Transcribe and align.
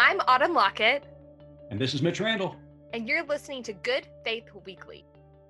I'm 0.00 0.20
Autumn 0.28 0.54
Lockett. 0.54 1.02
And 1.72 1.80
this 1.80 1.92
is 1.92 2.02
Mitch 2.02 2.20
Randall. 2.20 2.54
And 2.92 3.08
you're 3.08 3.24
listening 3.24 3.64
to 3.64 3.72
Good 3.72 4.06
Faith 4.22 4.44
Weekly. 4.64 5.04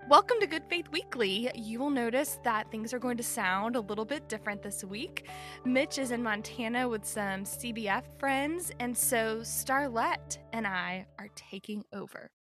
Welcome 0.08 0.40
to 0.40 0.46
Good 0.46 0.62
Faith 0.70 0.86
Weekly. 0.90 1.50
You 1.54 1.78
will 1.78 1.90
notice 1.90 2.38
that 2.44 2.70
things 2.70 2.94
are 2.94 2.98
going 2.98 3.18
to 3.18 3.22
sound 3.22 3.76
a 3.76 3.80
little 3.80 4.06
bit 4.06 4.26
different 4.26 4.62
this 4.62 4.82
week. 4.82 5.28
Mitch 5.66 5.98
is 5.98 6.12
in 6.12 6.22
Montana 6.22 6.88
with 6.88 7.04
some 7.04 7.44
CBF 7.44 8.04
friends, 8.18 8.72
and 8.80 8.96
so 8.96 9.40
Starlette 9.40 10.38
and 10.54 10.66
I 10.66 11.04
are 11.18 11.28
taking 11.36 11.84
over. 11.92 12.30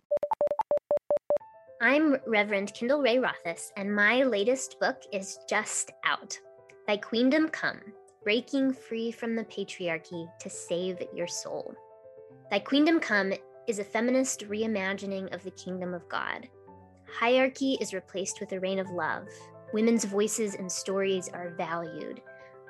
I'm 1.82 2.16
Reverend 2.26 2.72
Kendall 2.72 3.02
Ray 3.02 3.18
Rothis, 3.18 3.70
and 3.76 3.94
my 3.94 4.22
latest 4.22 4.80
book 4.80 5.02
is 5.12 5.40
just 5.46 5.90
out 6.06 6.38
Thy 6.86 6.96
Queendom 6.96 7.50
Come 7.50 7.82
Breaking 8.24 8.72
Free 8.72 9.12
from 9.12 9.36
the 9.36 9.44
Patriarchy 9.44 10.26
to 10.40 10.48
Save 10.48 11.02
Your 11.14 11.26
Soul. 11.26 11.76
Thy 12.50 12.60
Queendom 12.60 12.98
Come 13.02 13.34
is 13.66 13.78
a 13.78 13.84
feminist 13.84 14.48
reimagining 14.48 15.34
of 15.34 15.42
the 15.42 15.50
kingdom 15.50 15.92
of 15.92 16.08
God. 16.08 16.48
Hierarchy 17.06 17.76
is 17.78 17.92
replaced 17.92 18.40
with 18.40 18.52
a 18.52 18.60
reign 18.60 18.78
of 18.78 18.88
love. 18.88 19.28
Women's 19.74 20.06
voices 20.06 20.54
and 20.54 20.72
stories 20.72 21.28
are 21.28 21.52
valued. 21.58 22.22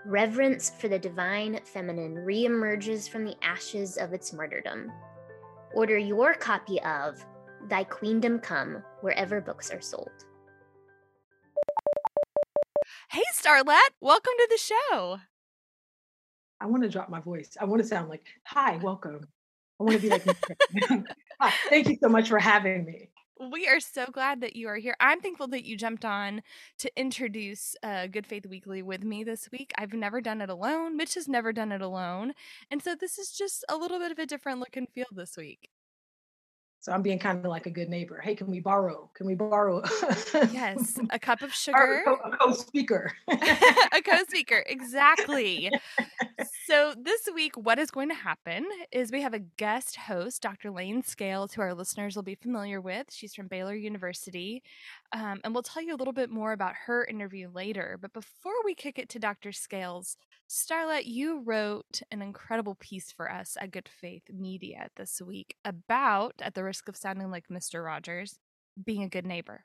Reverence 0.05 0.73
for 0.81 0.89
the 0.89 0.99
divine 0.99 1.61
feminine 1.63 2.17
reemerges 2.17 3.09
from 3.09 3.25
the 3.25 3.37
ashes 3.41 3.99
of 3.99 4.13
its 4.13 4.33
martyrdom. 4.33 4.91
Order 5.77 5.97
your 5.97 6.35
copy 6.35 6.81
of 6.83 7.25
Thy 7.69 7.85
Queendom 7.85 8.41
Come 8.41 8.83
wherever 9.03 9.41
books 9.41 9.71
are 9.71 9.81
sold. 9.81 10.11
Hey, 13.11 13.23
Starlette, 13.33 13.95
welcome 14.01 14.35
to 14.39 14.49
the 14.51 14.59
show. 14.59 15.19
I 16.61 16.67
want 16.67 16.83
to 16.83 16.89
drop 16.89 17.09
my 17.09 17.21
voice. 17.21 17.57
I 17.61 17.65
want 17.65 17.81
to 17.81 17.87
sound 17.87 18.09
like, 18.09 18.27
hi, 18.43 18.77
welcome. 18.79 19.29
I 19.81 19.85
want 19.85 19.97
to 19.97 20.03
be 20.03 20.09
like, 20.09 20.25
hi, 21.41 21.53
thank 21.69 21.89
you 21.89 21.97
so 22.03 22.09
much 22.09 22.29
for 22.29 22.39
having 22.39 22.85
me. 22.85 23.11
We 23.53 23.69
are 23.69 23.79
so 23.79 24.07
glad 24.07 24.41
that 24.41 24.57
you 24.57 24.67
are 24.67 24.77
here. 24.77 24.97
I'm 24.99 25.21
thankful 25.21 25.47
that 25.49 25.65
you 25.65 25.77
jumped 25.77 26.05
on 26.05 26.43
to 26.79 26.91
introduce 26.97 27.77
uh, 27.85 28.09
Good 28.09 28.27
Faith 28.27 28.47
Weekly 28.47 28.83
with 28.83 29.05
me 29.05 29.23
this 29.23 29.49
week. 29.53 29.73
I've 29.79 29.93
never 29.93 30.21
done 30.21 30.41
it 30.41 30.51
alone. 30.51 30.97
Mitch 30.97 31.15
has 31.15 31.29
never 31.29 31.53
done 31.53 31.71
it 31.71 31.81
alone. 31.81 32.33
And 32.73 32.83
so 32.83 32.97
this 32.97 33.17
is 33.17 33.31
just 33.31 33.65
a 33.69 33.77
little 33.77 34.01
bit 34.01 34.11
of 34.11 34.19
a 34.19 34.27
different 34.27 34.59
look 34.59 34.77
and 34.77 34.89
feel 34.89 35.07
this 35.13 35.37
week. 35.37 35.71
So 36.81 36.93
I'm 36.93 37.03
being 37.03 37.19
kind 37.19 37.39
of 37.39 37.51
like 37.51 37.67
a 37.67 37.71
good 37.71 37.89
neighbor. 37.89 38.21
Hey, 38.21 38.35
can 38.35 38.49
we 38.49 38.61
borrow? 38.61 39.11
Can 39.15 39.27
we 39.27 39.35
borrow? 39.35 39.83
yes, 40.53 40.99
a 41.11 41.19
cup 41.19 41.43
of 41.43 41.53
sugar. 41.53 42.05
a 42.25 42.37
co-speaker. 42.37 43.13
a 43.29 44.03
co-speaker, 44.03 44.65
exactly. 44.67 45.71
So 46.69 46.93
this 47.03 47.27
week, 47.35 47.57
what 47.57 47.79
is 47.79 47.91
going 47.91 48.11
to 48.11 48.15
happen 48.15 48.67
is 48.93 49.11
we 49.11 49.23
have 49.23 49.33
a 49.33 49.39
guest 49.39 49.97
host, 49.97 50.43
Dr. 50.43 50.71
Laine 50.71 51.03
Scales, 51.03 51.55
who 51.55 51.63
our 51.63 51.73
listeners 51.73 52.15
will 52.15 52.23
be 52.23 52.35
familiar 52.35 52.79
with. 52.79 53.07
She's 53.11 53.35
from 53.35 53.49
Baylor 53.49 53.75
University, 53.75 54.63
um, 55.15 55.41
and 55.43 55.55
we'll 55.55 55.63
tell 55.63 55.83
you 55.83 55.95
a 55.95 55.97
little 55.97 56.13
bit 56.13 56.29
more 56.29 56.53
about 56.53 56.75
her 56.85 57.07
interview 57.07 57.49
later. 57.51 57.97
But 57.99 58.13
before 58.13 58.53
we 58.67 58.75
kick 58.75 58.99
it 58.99 59.09
to 59.09 59.19
Dr. 59.19 59.51
Scales, 59.51 60.19
Starlette, 60.47 61.07
you 61.07 61.41
wrote 61.43 62.03
an 62.11 62.21
incredible 62.21 62.75
piece 62.75 63.13
for 63.13 63.33
us 63.33 63.57
at 63.59 63.71
Good 63.71 63.89
Faith 63.89 64.25
Media 64.31 64.91
this 64.95 65.23
week 65.23 65.57
about, 65.65 66.35
at 66.43 66.53
the 66.53 66.65
risk 66.65 66.87
of 66.91 66.99
sounding 66.99 67.31
like 67.31 67.49
Mr. 67.51 67.83
Rogers, 67.83 68.39
being 68.85 69.05
a 69.05 69.09
good 69.09 69.25
neighbor. 69.25 69.65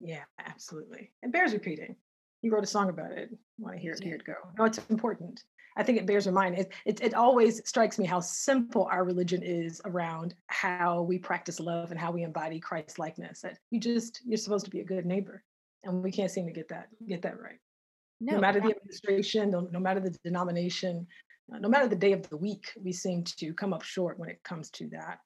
Yeah, 0.00 0.24
absolutely. 0.38 1.12
It 1.22 1.30
bears 1.30 1.52
repeating. 1.52 1.94
You 2.40 2.52
wrote 2.52 2.64
a 2.64 2.66
song 2.66 2.88
about 2.88 3.12
it. 3.12 3.28
I 3.32 3.36
Want 3.58 3.76
to 3.76 3.82
hear 3.82 3.92
it? 3.92 4.02
Hear 4.02 4.14
it 4.14 4.24
go. 4.24 4.32
No, 4.56 4.64
it's 4.64 4.78
important. 4.88 5.44
I 5.76 5.82
think 5.82 5.98
it 5.98 6.06
bears 6.06 6.26
in 6.26 6.34
mind. 6.34 6.58
It, 6.58 6.72
it 6.84 7.00
it 7.00 7.14
always 7.14 7.66
strikes 7.68 7.98
me 7.98 8.06
how 8.06 8.20
simple 8.20 8.88
our 8.90 9.04
religion 9.04 9.42
is 9.42 9.80
around 9.84 10.34
how 10.48 11.02
we 11.02 11.18
practice 11.18 11.60
love 11.60 11.90
and 11.90 12.00
how 12.00 12.10
we 12.10 12.22
embody 12.22 12.60
Christ 12.60 12.98
likeness. 12.98 13.40
That 13.42 13.58
you 13.70 13.80
just 13.80 14.20
you're 14.26 14.38
supposed 14.38 14.64
to 14.64 14.70
be 14.70 14.80
a 14.80 14.84
good 14.84 15.06
neighbor, 15.06 15.42
and 15.84 16.02
we 16.02 16.10
can't 16.10 16.30
seem 16.30 16.46
to 16.46 16.52
get 16.52 16.68
that 16.68 16.88
get 17.06 17.22
that 17.22 17.40
right. 17.40 17.58
No, 18.20 18.34
no 18.34 18.40
matter 18.40 18.60
the 18.60 18.74
administration, 18.76 19.50
no, 19.50 19.68
no 19.70 19.80
matter 19.80 20.00
the 20.00 20.14
denomination, 20.24 21.06
uh, 21.52 21.58
no 21.58 21.68
matter 21.68 21.88
the 21.88 21.96
day 21.96 22.12
of 22.12 22.28
the 22.28 22.36
week, 22.36 22.66
we 22.82 22.92
seem 22.92 23.24
to 23.24 23.54
come 23.54 23.72
up 23.72 23.82
short 23.82 24.18
when 24.18 24.28
it 24.28 24.42
comes 24.44 24.70
to 24.70 24.88
that. 24.88 25.18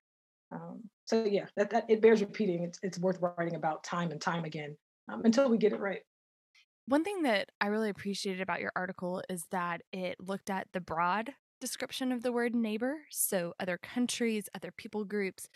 Um, 0.52 0.82
so 1.04 1.24
yeah, 1.24 1.46
that, 1.56 1.70
that 1.70 1.86
it 1.88 2.00
bears 2.00 2.20
repeating. 2.20 2.62
It's 2.62 2.78
it's 2.82 2.98
worth 2.98 3.18
writing 3.20 3.56
about 3.56 3.82
time 3.82 4.10
and 4.10 4.20
time 4.20 4.44
again 4.44 4.76
um, 5.08 5.22
until 5.24 5.48
we 5.48 5.58
get 5.58 5.72
it 5.72 5.80
right. 5.80 6.02
One 6.86 7.02
thing 7.02 7.22
that 7.22 7.48
I 7.60 7.68
really 7.68 7.88
appreciated 7.88 8.42
about 8.42 8.60
your 8.60 8.72
article 8.76 9.22
is 9.30 9.46
that 9.50 9.82
it 9.92 10.16
looked 10.20 10.50
at 10.50 10.68
the 10.72 10.80
broad 10.80 11.30
description 11.60 12.12
of 12.12 12.22
the 12.22 12.32
word 12.32 12.54
neighbor, 12.54 12.96
so 13.10 13.54
other 13.58 13.78
countries, 13.78 14.50
other 14.54 14.70
people 14.70 15.04
groups. 15.04 15.48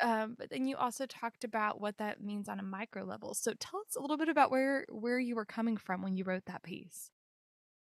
Um, 0.00 0.34
but 0.36 0.50
then 0.50 0.66
you 0.66 0.76
also 0.76 1.06
talked 1.06 1.44
about 1.44 1.80
what 1.80 1.98
that 1.98 2.20
means 2.20 2.48
on 2.48 2.58
a 2.58 2.64
micro 2.64 3.04
level. 3.04 3.34
So 3.34 3.52
tell 3.60 3.80
us 3.80 3.94
a 3.96 4.00
little 4.00 4.16
bit 4.16 4.28
about 4.28 4.50
where 4.50 4.84
where 4.90 5.20
you 5.20 5.36
were 5.36 5.44
coming 5.44 5.76
from 5.76 6.02
when 6.02 6.16
you 6.16 6.24
wrote 6.24 6.46
that 6.46 6.64
piece. 6.64 7.10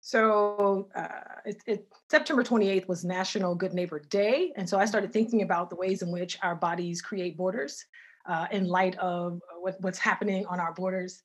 So 0.01 0.89
uh, 0.95 1.07
it, 1.45 1.57
it, 1.65 1.87
September 2.09 2.43
28th 2.43 2.87
was 2.87 3.03
National 3.03 3.55
Good 3.55 3.73
Neighbor 3.73 3.99
Day. 3.99 4.51
And 4.55 4.67
so 4.67 4.79
I 4.79 4.85
started 4.85 5.13
thinking 5.13 5.41
about 5.41 5.69
the 5.69 5.75
ways 5.75 6.01
in 6.01 6.11
which 6.11 6.37
our 6.41 6.55
bodies 6.55 7.01
create 7.01 7.37
borders 7.37 7.85
uh, 8.27 8.47
in 8.51 8.67
light 8.67 8.97
of 8.97 9.39
what, 9.59 9.79
what's 9.81 9.99
happening 9.99 10.45
on 10.47 10.59
our 10.59 10.73
borders 10.73 11.23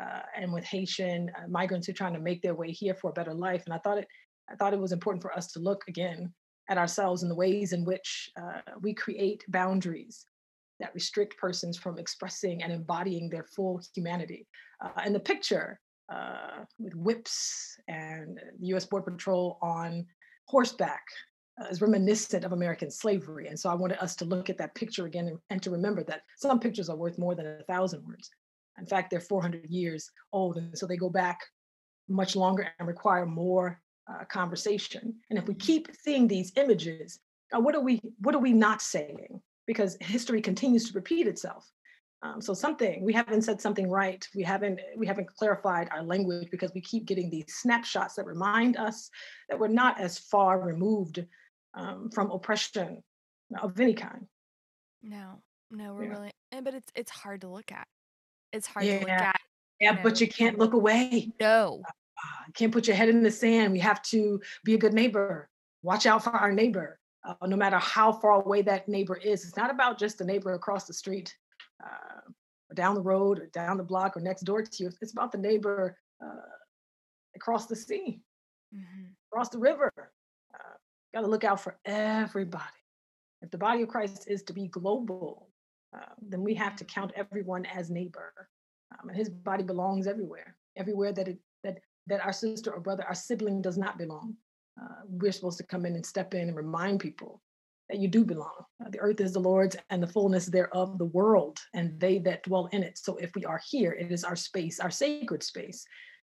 uh, 0.00 0.20
and 0.36 0.52
with 0.52 0.64
Haitian 0.64 1.30
uh, 1.36 1.48
migrants 1.48 1.86
who 1.86 1.92
are 1.92 1.96
trying 1.96 2.14
to 2.14 2.20
make 2.20 2.42
their 2.42 2.54
way 2.54 2.70
here 2.70 2.94
for 2.94 3.10
a 3.10 3.14
better 3.14 3.34
life. 3.34 3.62
And 3.64 3.74
I 3.74 3.78
thought 3.78 3.98
it, 3.98 4.08
I 4.50 4.54
thought 4.56 4.74
it 4.74 4.80
was 4.80 4.92
important 4.92 5.22
for 5.22 5.36
us 5.36 5.52
to 5.52 5.58
look 5.58 5.82
again 5.88 6.32
at 6.68 6.78
ourselves 6.78 7.22
and 7.22 7.30
the 7.30 7.36
ways 7.36 7.72
in 7.72 7.84
which 7.84 8.30
uh, 8.40 8.60
we 8.80 8.92
create 8.94 9.44
boundaries 9.48 10.26
that 10.80 10.94
restrict 10.94 11.36
persons 11.38 11.78
from 11.78 11.98
expressing 11.98 12.62
and 12.62 12.72
embodying 12.72 13.28
their 13.28 13.44
full 13.44 13.80
humanity. 13.94 14.46
Uh, 14.84 14.90
and 15.04 15.14
the 15.14 15.20
picture 15.20 15.80
uh, 16.12 16.64
with 16.78 16.94
whips 16.94 17.76
and 17.88 18.38
the 18.60 18.66
US 18.68 18.84
Border 18.84 19.10
Patrol 19.10 19.58
on 19.62 20.06
horseback 20.46 21.02
uh, 21.60 21.66
is 21.68 21.80
reminiscent 21.80 22.44
of 22.44 22.52
American 22.52 22.90
slavery. 22.90 23.48
And 23.48 23.58
so 23.58 23.70
I 23.70 23.74
wanted 23.74 23.98
us 23.98 24.14
to 24.16 24.24
look 24.24 24.50
at 24.50 24.58
that 24.58 24.74
picture 24.74 25.06
again 25.06 25.28
and, 25.28 25.38
and, 25.50 25.62
to 25.62 25.70
remember 25.70 26.04
that 26.04 26.22
some 26.36 26.60
pictures 26.60 26.88
are 26.88 26.96
worth 26.96 27.18
more 27.18 27.34
than 27.34 27.46
a 27.46 27.64
thousand 27.64 28.06
words. 28.06 28.30
In 28.78 28.86
fact, 28.86 29.10
they're 29.10 29.20
400 29.20 29.70
years 29.70 30.10
old. 30.32 30.56
And 30.56 30.76
so 30.76 30.86
they 30.86 30.96
go 30.96 31.10
back 31.10 31.40
much 32.08 32.36
longer 32.36 32.68
and 32.78 32.86
require 32.86 33.26
more 33.26 33.80
uh, 34.08 34.24
conversation. 34.24 35.14
And 35.30 35.38
if 35.38 35.46
we 35.46 35.54
keep 35.54 35.88
seeing 36.00 36.28
these 36.28 36.52
images, 36.56 37.18
uh, 37.54 37.60
what 37.60 37.74
are 37.74 37.80
we 37.80 38.00
what 38.20 38.34
are 38.34 38.40
we 38.40 38.52
not 38.52 38.82
saying? 38.82 39.40
Because 39.66 39.96
history 40.00 40.40
continues 40.40 40.90
to 40.90 40.94
repeat 40.94 41.26
itself. 41.26 41.70
Um, 42.22 42.40
so 42.40 42.54
something 42.54 43.04
we 43.04 43.12
haven't 43.12 43.42
said 43.42 43.60
something 43.60 43.90
right. 43.90 44.26
We 44.34 44.42
haven't 44.42 44.80
we 44.96 45.06
haven't 45.06 45.34
clarified 45.36 45.88
our 45.92 46.02
language 46.02 46.48
because 46.50 46.72
we 46.74 46.80
keep 46.80 47.06
getting 47.06 47.30
these 47.30 47.46
snapshots 47.48 48.14
that 48.14 48.26
remind 48.26 48.76
us 48.76 49.10
that 49.48 49.58
we're 49.58 49.68
not 49.68 50.00
as 50.00 50.18
far 50.18 50.60
removed 50.60 51.24
um, 51.74 52.10
from 52.10 52.30
oppression 52.30 53.02
of 53.60 53.78
any 53.78 53.94
kind. 53.94 54.26
No, 55.02 55.42
no, 55.70 55.94
we're 55.94 56.04
yeah. 56.04 56.10
really, 56.10 56.30
eh, 56.52 56.60
but 56.62 56.74
it's 56.74 56.90
it's 56.94 57.10
hard 57.10 57.42
to 57.42 57.48
look 57.48 57.70
at. 57.70 57.86
It's 58.52 58.66
hard 58.66 58.86
yeah. 58.86 58.98
to 58.98 59.00
look 59.00 59.10
at. 59.10 59.40
Yeah, 59.80 59.92
know. 59.92 60.00
but 60.02 60.20
you 60.20 60.28
can't 60.28 60.58
look 60.58 60.72
away. 60.72 61.32
No, 61.40 61.82
uh, 61.84 62.50
can't 62.54 62.72
put 62.72 62.86
your 62.86 62.96
head 62.96 63.08
in 63.08 63.22
the 63.22 63.30
sand. 63.30 63.72
We 63.72 63.78
have 63.80 64.02
to 64.04 64.40
be 64.64 64.74
a 64.74 64.78
good 64.78 64.94
neighbor. 64.94 65.48
Watch 65.82 66.06
out 66.06 66.24
for 66.24 66.30
our 66.30 66.50
neighbor, 66.52 66.98
uh, 67.24 67.46
no 67.46 67.56
matter 67.56 67.78
how 67.78 68.12
far 68.12 68.42
away 68.42 68.62
that 68.62 68.88
neighbor 68.88 69.16
is. 69.16 69.44
It's 69.44 69.56
not 69.56 69.70
about 69.70 69.98
just 69.98 70.18
the 70.18 70.24
neighbor 70.24 70.54
across 70.54 70.86
the 70.86 70.94
street 70.94 71.34
uh, 71.84 72.20
or 72.70 72.74
down 72.74 72.94
the 72.94 73.02
road 73.02 73.38
or 73.38 73.46
down 73.46 73.76
the 73.76 73.84
block 73.84 74.16
or 74.16 74.20
next 74.20 74.42
door 74.42 74.62
to 74.62 74.82
you. 74.82 74.90
It's 75.00 75.12
about 75.12 75.32
the 75.32 75.38
neighbor 75.38 75.96
uh, 76.24 76.56
across 77.34 77.66
the 77.66 77.76
sea, 77.76 78.20
mm-hmm. 78.74 79.04
across 79.30 79.50
the 79.50 79.58
river. 79.58 79.92
Uh, 80.54 80.76
Got 81.14 81.20
to 81.22 81.28
look 81.28 81.44
out 81.44 81.60
for 81.60 81.78
everybody. 81.84 82.64
If 83.42 83.50
the 83.50 83.58
body 83.58 83.82
of 83.82 83.88
Christ 83.88 84.24
is 84.28 84.42
to 84.44 84.52
be 84.52 84.66
global, 84.66 85.45
uh, 85.96 86.12
then 86.20 86.42
we 86.42 86.54
have 86.54 86.76
to 86.76 86.84
count 86.84 87.12
everyone 87.16 87.66
as 87.66 87.90
neighbor. 87.90 88.32
Um, 88.92 89.08
and 89.08 89.18
his 89.18 89.28
body 89.28 89.64
belongs 89.64 90.06
everywhere, 90.06 90.56
everywhere 90.76 91.12
that 91.12 91.28
it, 91.28 91.38
that 91.64 91.78
that 92.06 92.24
our 92.24 92.32
sister 92.32 92.72
or 92.72 92.80
brother, 92.80 93.04
our 93.04 93.14
sibling 93.14 93.60
does 93.60 93.76
not 93.76 93.98
belong. 93.98 94.34
Uh, 94.80 95.02
we're 95.08 95.32
supposed 95.32 95.58
to 95.58 95.66
come 95.66 95.86
in 95.86 95.94
and 95.94 96.06
step 96.06 96.34
in 96.34 96.48
and 96.48 96.56
remind 96.56 97.00
people 97.00 97.40
that 97.88 97.98
you 97.98 98.08
do 98.08 98.24
belong. 98.24 98.64
Uh, 98.84 98.90
the 98.90 98.98
earth 98.98 99.20
is 99.20 99.32
the 99.32 99.40
Lord's 99.40 99.76
and 99.90 100.02
the 100.02 100.06
fullness 100.06 100.46
thereof, 100.46 100.98
the 100.98 101.06
world, 101.06 101.58
and 101.74 101.98
they 101.98 102.18
that 102.18 102.42
dwell 102.42 102.68
in 102.72 102.82
it. 102.82 102.98
So 102.98 103.16
if 103.16 103.30
we 103.34 103.44
are 103.44 103.60
here, 103.68 103.92
it 103.92 104.12
is 104.12 104.24
our 104.24 104.36
space, 104.36 104.80
our 104.80 104.90
sacred 104.90 105.42
space 105.42 105.84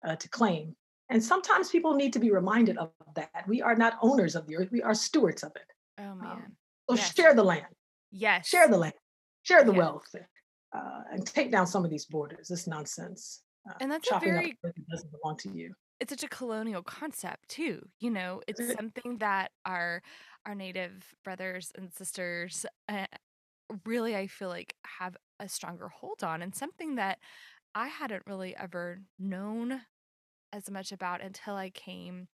uh, 0.07 0.15
to 0.15 0.29
claim. 0.29 0.75
And 1.09 1.23
sometimes 1.23 1.69
people 1.69 1.95
need 1.95 2.13
to 2.13 2.19
be 2.19 2.31
reminded 2.31 2.77
of 2.77 2.91
that. 3.15 3.47
We 3.47 3.61
are 3.61 3.75
not 3.75 3.97
owners 4.01 4.35
of 4.35 4.45
the 4.47 4.57
earth, 4.57 4.69
we 4.71 4.83
are 4.83 4.93
stewards 4.93 5.43
of 5.43 5.51
it. 5.55 5.65
Oh, 5.99 6.03
um, 6.03 6.21
man. 6.21 6.31
Um, 6.31 6.43
so 6.89 6.95
yes. 6.95 7.15
share 7.15 7.33
the 7.33 7.43
land. 7.43 7.65
Yes. 8.11 8.47
Share 8.47 8.67
the 8.67 8.77
land, 8.77 8.93
share 9.43 9.63
the 9.63 9.71
yes. 9.71 9.77
wealth, 9.77 10.15
uh, 10.75 11.01
and 11.11 11.25
take 11.25 11.51
down 11.51 11.67
some 11.67 11.83
of 11.83 11.91
these 11.91 12.05
borders. 12.05 12.47
This 12.47 12.67
nonsense. 12.67 13.41
Uh, 13.69 13.73
and 13.81 13.91
that's 13.91 14.09
a 14.11 14.19
very. 14.19 14.57
doesn't 14.89 15.11
belong 15.11 15.37
to 15.37 15.49
you 15.49 15.73
it's 15.99 16.11
such 16.11 16.23
a 16.23 16.29
colonial 16.29 16.81
concept 16.81 17.49
too 17.49 17.85
you 17.99 18.09
know 18.09 18.41
it's 18.47 18.61
something 18.77 19.17
that 19.17 19.51
our 19.65 20.01
our 20.45 20.55
native 20.55 21.13
brothers 21.25 21.73
and 21.75 21.91
sisters 21.91 22.65
uh, 22.87 23.05
really 23.85 24.15
I 24.15 24.27
feel 24.27 24.49
like 24.49 24.75
have 24.85 25.15
a 25.39 25.47
stronger 25.47 25.89
hold 25.89 26.23
on 26.23 26.41
and 26.41 26.53
something 26.55 26.95
that 26.95 27.19
I 27.75 27.87
hadn't 27.87 28.23
really 28.25 28.55
ever 28.57 29.01
known 29.19 29.81
as 30.51 30.69
much 30.71 30.91
about 30.91 31.21
until 31.21 31.55
I 31.55 31.69
came 31.69 32.27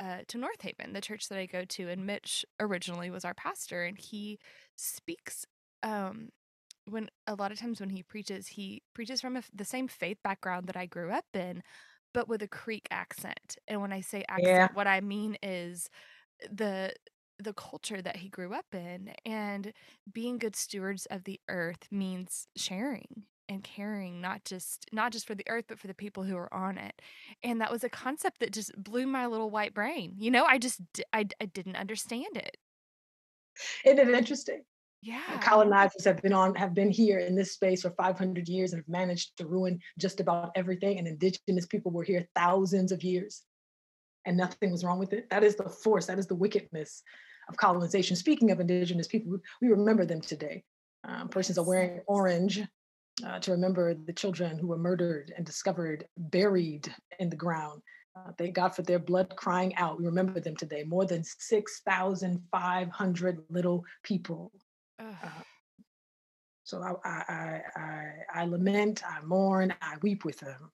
uh, 0.00 0.18
to 0.28 0.38
North 0.38 0.60
Haven, 0.62 0.92
the 0.92 1.00
church 1.00 1.28
that 1.28 1.38
I 1.38 1.46
go 1.46 1.64
to. 1.64 1.88
And 1.88 2.06
Mitch 2.06 2.44
originally 2.58 3.10
was 3.10 3.24
our 3.24 3.34
pastor, 3.34 3.84
and 3.84 3.96
he 3.98 4.38
speaks. 4.76 5.44
Um, 5.82 6.30
when 6.90 7.08
a 7.26 7.34
lot 7.34 7.52
of 7.52 7.58
times 7.58 7.80
when 7.80 7.90
he 7.90 8.02
preaches, 8.02 8.48
he 8.48 8.82
preaches 8.94 9.20
from 9.20 9.36
a, 9.36 9.42
the 9.54 9.64
same 9.64 9.88
faith 9.88 10.18
background 10.22 10.66
that 10.68 10.76
I 10.76 10.86
grew 10.86 11.10
up 11.12 11.26
in, 11.34 11.62
but 12.14 12.28
with 12.28 12.42
a 12.42 12.48
Creek 12.48 12.88
accent. 12.90 13.56
And 13.68 13.80
when 13.80 13.92
I 13.92 14.00
say 14.00 14.24
accent, 14.28 14.66
Yeah. 14.66 14.70
what 14.72 14.86
I 14.86 15.00
mean 15.00 15.36
is 15.42 15.88
the 16.50 16.94
the 17.38 17.54
culture 17.54 18.02
that 18.02 18.16
he 18.16 18.28
grew 18.28 18.52
up 18.52 18.74
in 18.74 19.14
and 19.24 19.72
being 20.12 20.38
good 20.38 20.54
stewards 20.54 21.06
of 21.06 21.24
the 21.24 21.40
earth 21.48 21.88
means 21.90 22.46
sharing 22.56 23.24
and 23.48 23.64
caring 23.64 24.20
not 24.20 24.44
just 24.44 24.86
not 24.92 25.10
just 25.10 25.26
for 25.26 25.34
the 25.34 25.48
earth 25.48 25.64
but 25.68 25.78
for 25.78 25.86
the 25.86 25.94
people 25.94 26.22
who 26.22 26.36
are 26.36 26.52
on 26.52 26.76
it 26.76 27.00
and 27.42 27.60
that 27.60 27.70
was 27.70 27.82
a 27.82 27.88
concept 27.90 28.40
that 28.40 28.52
just 28.52 28.72
blew 28.82 29.06
my 29.06 29.26
little 29.26 29.50
white 29.50 29.72
brain 29.74 30.14
you 30.18 30.30
know 30.30 30.44
i 30.44 30.58
just 30.58 30.80
I, 31.14 31.26
I 31.40 31.46
didn't 31.46 31.76
understand 31.76 32.36
it 32.36 32.58
Isn't 33.84 33.98
it 34.08 34.14
interesting? 34.14 34.64
Yeah 35.02 35.38
Colonizers 35.40 36.04
have 36.04 36.20
been 36.22 36.32
on, 36.32 36.54
have 36.54 36.74
been 36.74 36.90
here 36.90 37.18
in 37.20 37.34
this 37.34 37.52
space 37.52 37.82
for 37.82 37.90
500 37.90 38.48
years 38.48 38.72
and 38.72 38.80
have 38.80 38.88
managed 38.88 39.36
to 39.38 39.46
ruin 39.46 39.78
just 39.98 40.20
about 40.20 40.50
everything. 40.54 40.98
And 40.98 41.08
indigenous 41.08 41.66
people 41.66 41.90
were 41.92 42.04
here 42.04 42.26
thousands 42.34 42.92
of 42.92 43.02
years, 43.02 43.42
and 44.26 44.36
nothing 44.36 44.70
was 44.70 44.84
wrong 44.84 44.98
with 44.98 45.12
it. 45.12 45.28
That 45.30 45.44
is 45.44 45.56
the 45.56 45.68
force. 45.68 46.06
That 46.06 46.18
is 46.18 46.26
the 46.26 46.34
wickedness 46.34 47.02
of 47.48 47.56
colonization. 47.56 48.16
Speaking 48.16 48.50
of 48.50 48.60
indigenous 48.60 49.08
people, 49.08 49.38
we- 49.60 49.68
remember 49.68 50.04
them 50.04 50.20
today. 50.20 50.64
Um, 51.04 51.28
persons 51.28 51.56
are 51.56 51.66
wearing 51.66 52.00
orange 52.06 52.60
uh, 53.24 53.38
to 53.40 53.52
remember 53.52 53.94
the 53.94 54.12
children 54.12 54.58
who 54.58 54.66
were 54.66 54.76
murdered 54.78 55.32
and 55.36 55.46
discovered 55.46 56.04
buried 56.16 56.92
in 57.18 57.30
the 57.30 57.36
ground. 57.36 57.80
Uh, 58.16 58.32
thank 58.36 58.54
God 58.54 58.74
for 58.74 58.82
their 58.82 58.98
blood 58.98 59.34
crying 59.36 59.74
out. 59.76 59.98
We 59.98 60.04
remember 60.06 60.40
them 60.40 60.56
today. 60.56 60.82
More 60.84 61.06
than 61.06 61.24
6,500 61.24 63.38
little 63.48 63.84
people. 64.02 64.52
Uh, 65.00 65.28
so 66.64 66.82
I, 66.82 67.08
I, 67.08 67.62
I, 67.76 68.10
I, 68.34 68.44
lament, 68.44 69.02
I 69.04 69.20
mourn, 69.22 69.74
I 69.82 69.96
weep 70.02 70.24
with 70.24 70.38
them. 70.38 70.70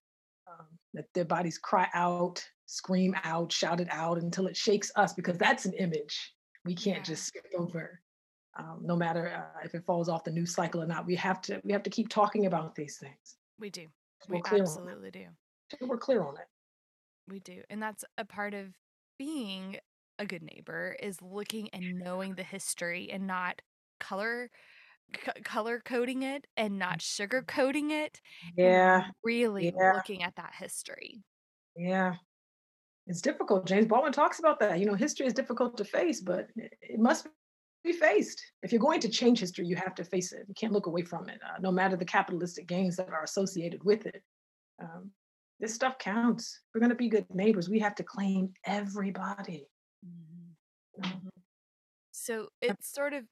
Um, 0.49 0.67
that 0.95 1.07
their 1.15 1.25
bodies 1.25 1.59
cry 1.59 1.89
out, 1.95 2.45
scream 2.67 3.15
out, 3.25 3.51
shout 3.53 3.81
it 3.81 3.89
out 3.91 4.19
until 4.19 4.47
it 4.47 4.57
shakes 4.57 4.93
us, 4.97 5.13
because 5.13 5.39
that's 5.39 5.65
an 5.65 5.73
image 5.75 6.35
we 6.65 6.75
can't 6.75 6.99
Yeah. 6.99 7.03
just 7.15 7.25
skip 7.27 7.47
over. 7.57 8.01
Um, 8.59 8.81
no 8.83 8.97
matter 8.97 9.29
uh, 9.29 9.61
if 9.65 9.75
it 9.75 9.85
falls 9.85 10.09
off 10.09 10.25
the 10.25 10.31
news 10.31 10.55
cycle 10.55 10.83
or 10.83 10.87
not, 10.87 11.07
we 11.07 11.15
have 11.17 11.41
to 11.43 11.61
we 11.65 11.73
have 11.73 11.83
to 11.83 11.91
keep 11.91 12.09
talking 12.09 12.47
about 12.47 12.75
these 12.75 12.97
things. 12.99 13.37
we 13.59 13.71
do 13.71 13.87
We're 14.29 14.37
we 14.37 14.41
it. 14.41 14.61
absolutely 14.61 15.11
do 15.11 15.27
We're 15.83 15.99
clear 15.99 16.23
on 16.25 16.37
it. 16.39 16.47
we 17.29 17.41
do 17.41 17.63
and 17.69 17.83
that's 17.83 18.05
a 18.17 18.25
part 18.25 18.55
of 18.55 18.75
being 19.19 19.79
a 20.19 20.27
good 20.27 20.43
neighbor 20.43 20.97
is 21.01 21.21
looking 21.21 21.69
and 21.71 21.99
knowing 21.99 22.35
the 22.35 22.43
history 22.43 23.11
and 23.11 23.27
not 23.27 23.61
color 24.01 24.51
c- 25.17 25.43
color 25.45 25.81
coding 25.85 26.23
it 26.23 26.47
and 26.57 26.79
not 26.79 27.03
sugar 27.03 27.43
coating 27.43 27.91
it 27.91 28.21
Yeah, 28.57 29.11
really 29.25 29.73
yeah. 29.77 29.93
looking 29.95 30.23
at 30.23 30.37
that 30.37 30.55
history 30.55 31.23
yeah. 31.77 32.17
It's 33.07 33.21
difficult. 33.21 33.67
James 33.67 33.87
Baldwin 33.87 34.13
talks 34.13 34.39
about 34.41 34.59
that. 34.61 34.81
You 34.81 34.87
know, 34.87 34.95
history 34.95 35.27
is 35.27 35.33
difficult 35.33 35.77
to 35.77 35.85
face, 35.85 36.21
but 36.21 36.49
it 36.57 36.99
must 36.99 37.29
be 37.85 37.93
faced. 37.93 38.43
If 38.63 38.73
you're 38.73 38.81
going 38.81 39.01
to 39.01 39.09
change 39.09 39.39
history, 39.41 39.67
you 39.67 39.77
have 39.77 39.95
to 39.97 40.05
face 40.05 40.33
it. 40.33 40.45
You 40.49 40.55
can't 40.55 40.73
look 40.73 40.87
away 40.87 41.03
from 41.03 41.29
it, 41.29 41.39
uh, 41.47 41.59
no 41.61 41.71
matter 41.71 41.97
the 41.97 42.05
capitalistic 42.05 42.67
gains 42.67 42.97
that 42.97 43.11
are 43.11 43.23
associated 43.23 43.85
with 43.85 44.07
it. 44.07 44.23
Um, 44.83 45.13
this 45.61 45.75
stuff 45.75 45.99
counts. 45.99 46.63
We're 46.75 46.81
going 46.81 46.91
to 46.91 46.97
be 46.97 47.09
good 47.09 47.27
neighbors. 47.33 47.69
We 47.69 47.79
have 47.79 47.95
to 47.97 48.05
claim 48.05 48.55
everybody. 48.65 49.69
Mhm. 50.05 51.29
So 52.13 52.49
it's 52.61 52.89
sort 52.89 53.13
of 53.13 53.25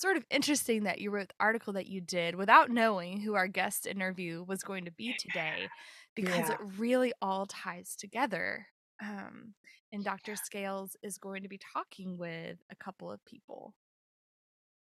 sort 0.00 0.16
of 0.16 0.24
interesting 0.30 0.84
that 0.84 1.00
you 1.00 1.10
wrote 1.10 1.28
the 1.28 1.34
article 1.40 1.72
that 1.74 1.86
you 1.86 2.00
did 2.00 2.34
without 2.34 2.70
knowing 2.70 3.20
who 3.20 3.34
our 3.34 3.48
guest 3.48 3.86
interview 3.86 4.42
was 4.42 4.62
going 4.62 4.84
to 4.86 4.90
be 4.90 5.14
today, 5.14 5.72
because 6.14 6.48
Yeah. 6.48 6.50
it 6.50 6.58
really 6.60 7.12
all 7.22 7.46
ties 7.46 7.96
together. 7.96 8.66
Um, 9.02 9.54
and 9.92 10.04
Dr. 10.04 10.36
Scales 10.36 10.96
is 11.02 11.18
going 11.18 11.42
to 11.42 11.48
be 11.48 11.58
talking 11.58 12.18
with 12.18 12.58
a 12.70 12.76
couple 12.76 13.10
of 13.10 13.24
people 13.24 13.74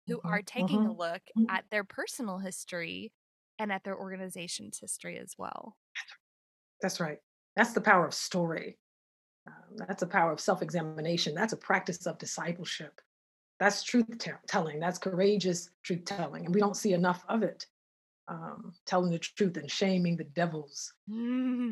who 0.08 0.22
Mhm, 0.24 0.32
are 0.32 0.42
taking 0.42 0.86
a 0.86 0.92
mhm, 0.92 0.98
look 0.98 1.24
mhm. 1.36 1.50
at 1.50 1.66
their 1.70 1.84
personal 1.84 2.40
history 2.40 3.14
and 3.60 3.72
at 3.72 3.84
their 3.84 3.98
organization's 3.98 4.80
history 4.80 5.18
as 5.18 5.36
well. 5.38 5.78
That's 6.82 7.00
right. 7.00 7.20
That's 7.56 7.74
the 7.74 7.82
power 7.82 8.06
of 8.06 8.14
story. 8.14 8.80
Um, 9.48 9.78
that's 9.78 10.02
the 10.02 10.08
power 10.08 10.32
of 10.34 10.42
self 10.42 10.62
examination. 10.62 11.36
That's 11.36 11.54
a 11.54 11.58
practice 11.58 12.06
of 12.08 12.20
discipleship. 12.20 13.02
That's 13.62 13.84
truth 13.84 14.18
te- 14.18 14.32
telling. 14.48 14.80
That's 14.80 14.98
courageous 14.98 15.70
truth 15.84 16.04
telling. 16.04 16.46
And 16.46 16.54
we 16.54 16.60
don't 16.60 16.76
see 16.76 16.94
enough 16.94 17.24
of 17.30 17.44
it. 17.44 17.68
Um, 18.28 18.74
telling 18.88 19.12
the 19.12 19.20
truth 19.20 19.58
and 19.58 19.70
shaming 19.70 20.18
the 20.18 20.24
devils 20.24 20.94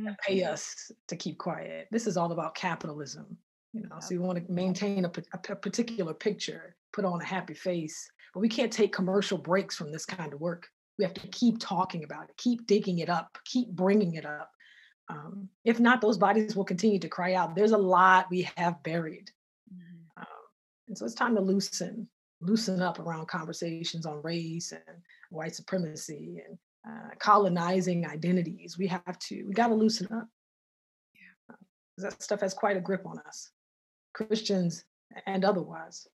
that 0.06 0.18
pay 0.20 0.44
us 0.44 0.92
to 1.08 1.16
keep 1.16 1.40
quiet. 1.40 1.88
This 1.90 2.06
is 2.06 2.16
all 2.16 2.32
about 2.32 2.54
capitalism. 2.54 3.38
You 3.74 3.82
know, 3.82 4.00
so 4.00 4.14
you 4.14 4.22
want 4.22 4.46
to 4.46 4.52
maintain 4.52 5.06
a, 5.06 5.12
a 5.34 5.56
particular 5.56 6.14
picture, 6.14 6.76
put 6.94 7.06
on 7.06 7.22
a 7.22 7.26
happy 7.26 7.54
face, 7.56 8.12
but 8.34 8.42
we 8.42 8.50
can't 8.50 8.74
take 8.74 8.94
commercial 8.94 9.38
breaks 9.38 9.76
from 9.76 9.92
this 9.92 10.06
kind 10.06 10.34
of 10.34 10.40
work. 10.42 10.68
We 11.00 11.06
have 11.06 11.14
to 11.16 11.28
keep 11.30 11.60
talking 11.60 12.04
about 12.04 12.30
it, 12.30 12.38
keep 12.38 12.68
digging 12.68 13.00
it 13.00 13.10
up, 13.10 13.38
keep 13.46 13.70
bringing 13.70 14.14
it 14.14 14.26
up. 14.26 14.52
Um, 15.08 15.50
if 15.66 15.80
not, 15.80 16.02
those 16.02 16.20
bodies 16.20 16.56
will 16.56 16.66
continue 16.66 17.00
to 17.00 17.10
cry 17.10 17.34
out. 17.34 17.56
There's 17.56 17.72
a 17.72 17.78
lot 17.78 18.28
we 18.30 18.48
have 18.58 18.84
buried. 18.84 19.32
And 20.90 20.98
so 20.98 21.06
it's 21.06 21.14
time 21.14 21.36
to 21.36 21.42
loosen, 21.42 22.10
loosen 22.42 22.82
up 22.82 23.00
around 23.00 23.28
conversations 23.28 24.06
on 24.06 24.22
race 24.24 24.72
and 24.72 24.98
white 25.30 25.56
supremacy 25.56 26.42
and 26.46 26.58
uh, 26.88 27.10
colonizing 27.20 28.08
identities. 28.08 28.78
We 28.78 28.88
have 28.88 29.20
to, 29.20 29.44
we 29.48 29.54
got 29.54 29.68
to 29.68 29.76
loosen 29.76 30.08
up. 30.12 30.28
Yeah. 31.14 31.56
that 32.00 32.22
stuff 32.22 32.42
has 32.42 32.54
quite 32.54 32.76
a 32.76 32.82
grip 32.82 33.06
on 33.06 33.20
us, 33.20 33.52
Christians 34.14 34.84
and 35.26 35.46
otherwise. 35.46 36.08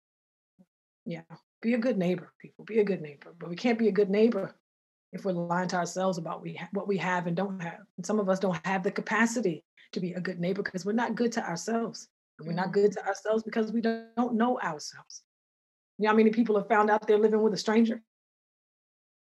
Yeah, 1.07 1.23
be 1.63 1.75
a 1.75 1.79
good 1.79 1.99
neighbor, 1.99 2.33
people. 2.41 2.65
Be 2.65 2.81
a 2.81 2.85
good 2.85 3.03
neighbor. 3.03 3.35
But 3.39 3.51
we 3.51 3.57
can't 3.57 3.79
be 3.79 3.89
a 3.89 3.93
good 3.93 4.11
neighbor 4.11 4.55
if 5.13 5.25
we're 5.25 5.33
lying 5.33 5.69
to 5.69 5.77
ourselves 5.77 6.19
about 6.19 6.43
we 6.43 6.55
ha- 6.55 6.69
what 6.73 6.89
we 6.89 6.97
have 6.99 7.27
and 7.27 7.37
don't 7.37 7.61
have. 7.61 7.81
And 7.97 8.05
some 8.05 8.19
of 8.19 8.29
us 8.29 8.41
don't 8.41 8.59
have 8.67 8.83
the 8.83 8.91
capacity 8.91 9.63
to 9.93 10.01
be 10.01 10.15
a 10.15 10.21
good 10.21 10.41
neighbor 10.41 10.63
because 10.63 10.85
we're 10.85 10.93
not 10.93 11.15
good 11.15 11.31
to 11.33 11.47
ourselves. 11.47 12.09
We're 12.41 12.53
not 12.53 12.73
good 12.73 12.93
to 12.93 13.07
ourselves 13.07 13.43
because 13.43 13.73
we 13.73 13.81
don't, 13.81 14.35
know 14.35 14.59
ourselves. 14.61 15.23
You 15.99 16.05
know 16.05 16.11
how 16.11 16.17
many 16.17 16.31
people 16.31 16.57
have 16.59 16.69
found 16.69 16.91
out 16.91 17.07
they're 17.07 17.19
living 17.19 17.43
with 17.43 17.55
a 17.55 17.59
stranger 17.59 18.03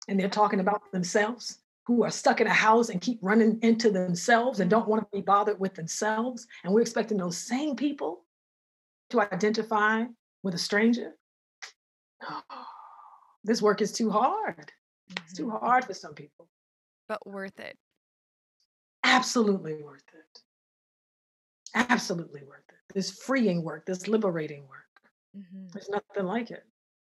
and 0.09 0.19
they're 0.19 0.29
talking 0.29 0.61
about 0.61 0.93
themselves 0.93 1.59
who 1.87 2.05
are 2.05 2.11
stuck 2.11 2.41
in 2.41 2.47
a 2.47 2.53
house 2.53 2.89
and 2.89 3.01
keep 3.01 3.19
running 3.21 3.59
into 3.63 3.91
themselves 3.91 4.61
and 4.61 4.71
don't 4.71 4.87
want 4.87 5.03
to 5.03 5.17
be 5.17 5.23
bothered 5.23 5.59
with 5.59 5.75
themselves. 5.75 6.47
And 6.63 6.73
we're 6.73 6.83
expecting 6.83 7.19
those 7.19 7.37
same 7.37 7.75
people 7.75 8.25
to 9.11 9.21
identify 9.21 10.05
with 10.43 10.55
a 10.55 10.59
stranger. 10.59 11.17
this 13.45 13.61
work 13.61 13.81
is 13.81 13.93
too 13.93 14.11
hard. 14.11 14.73
It's 15.17 15.35
too 15.35 15.47
Mhm. 15.47 15.61
hard 15.61 15.85
for 15.85 15.95
some 15.95 16.15
people. 16.15 16.49
But 17.09 17.27
worth 17.27 17.59
it. 17.59 17.77
Absolutely 19.03 19.83
worth 19.83 20.05
it. 20.15 20.43
Absolutely 21.75 22.45
worth 22.45 22.69
it. 22.69 22.70
This 22.95 23.11
freeing 23.11 23.63
work, 23.63 23.87
this 23.87 24.09
liberating 24.09 24.67
work. 24.69 24.87
Mhm. 25.37 25.71
There's 25.73 25.89
nothing 25.89 26.25
like 26.25 26.51
it. 26.51 26.65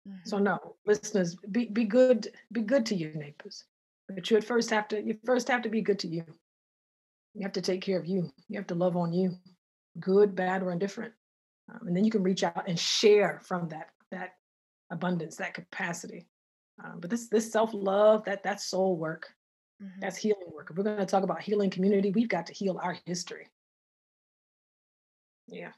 Mhm. 0.08 0.26
So 0.26 0.38
no, 0.38 0.76
listeners, 0.86 1.34
be 1.50 1.66
be 1.66 1.84
good, 1.84 2.32
be 2.52 2.62
good 2.62 2.86
to 2.86 2.94
your 2.94 3.12
neighbors. 3.14 3.64
But 4.08 4.30
you 4.30 4.36
at 4.36 4.44
first 4.44 4.70
have 4.70 4.88
to, 4.88 5.02
you 5.02 5.18
first 5.24 5.48
have 5.48 5.62
to 5.62 5.68
be 5.70 5.80
good 5.80 5.98
to 6.00 6.08
you. 6.08 6.24
You 7.34 7.42
have 7.42 7.52
to 7.52 7.62
take 7.62 7.80
care 7.82 7.98
of 7.98 8.06
you. 8.06 8.32
You 8.48 8.58
have 8.58 8.66
to 8.68 8.74
love 8.74 8.96
on 8.96 9.12
you, 9.12 9.38
good, 9.98 10.34
bad, 10.36 10.62
or 10.62 10.70
indifferent. 10.70 11.14
Um, 11.68 11.88
and 11.88 11.96
then 11.96 12.04
you 12.04 12.10
can 12.10 12.22
reach 12.22 12.44
out 12.44 12.68
and 12.68 12.78
share 12.78 13.40
from 13.40 13.68
that 13.70 13.90
that 14.10 14.36
abundance, 14.90 15.36
that 15.36 15.54
capacity. 15.54 16.28
Um, 16.82 17.00
but 17.00 17.10
this 17.10 17.28
this 17.28 17.50
self 17.50 17.72
love, 17.72 18.24
that 18.24 18.42
that's 18.42 18.66
soul 18.66 18.96
work, 18.96 19.34
Mhm. 19.82 20.00
that's 20.00 20.16
healing 20.16 20.50
work. 20.52 20.70
If 20.70 20.76
we're 20.76 20.84
going 20.84 20.98
to 20.98 21.06
talk 21.06 21.24
about 21.24 21.40
healing 21.42 21.70
community, 21.70 22.10
we've 22.10 22.28
got 22.28 22.46
to 22.46 22.52
heal 22.52 22.78
our 22.82 22.92
history. 23.06 23.48
Yeah. 25.46 25.72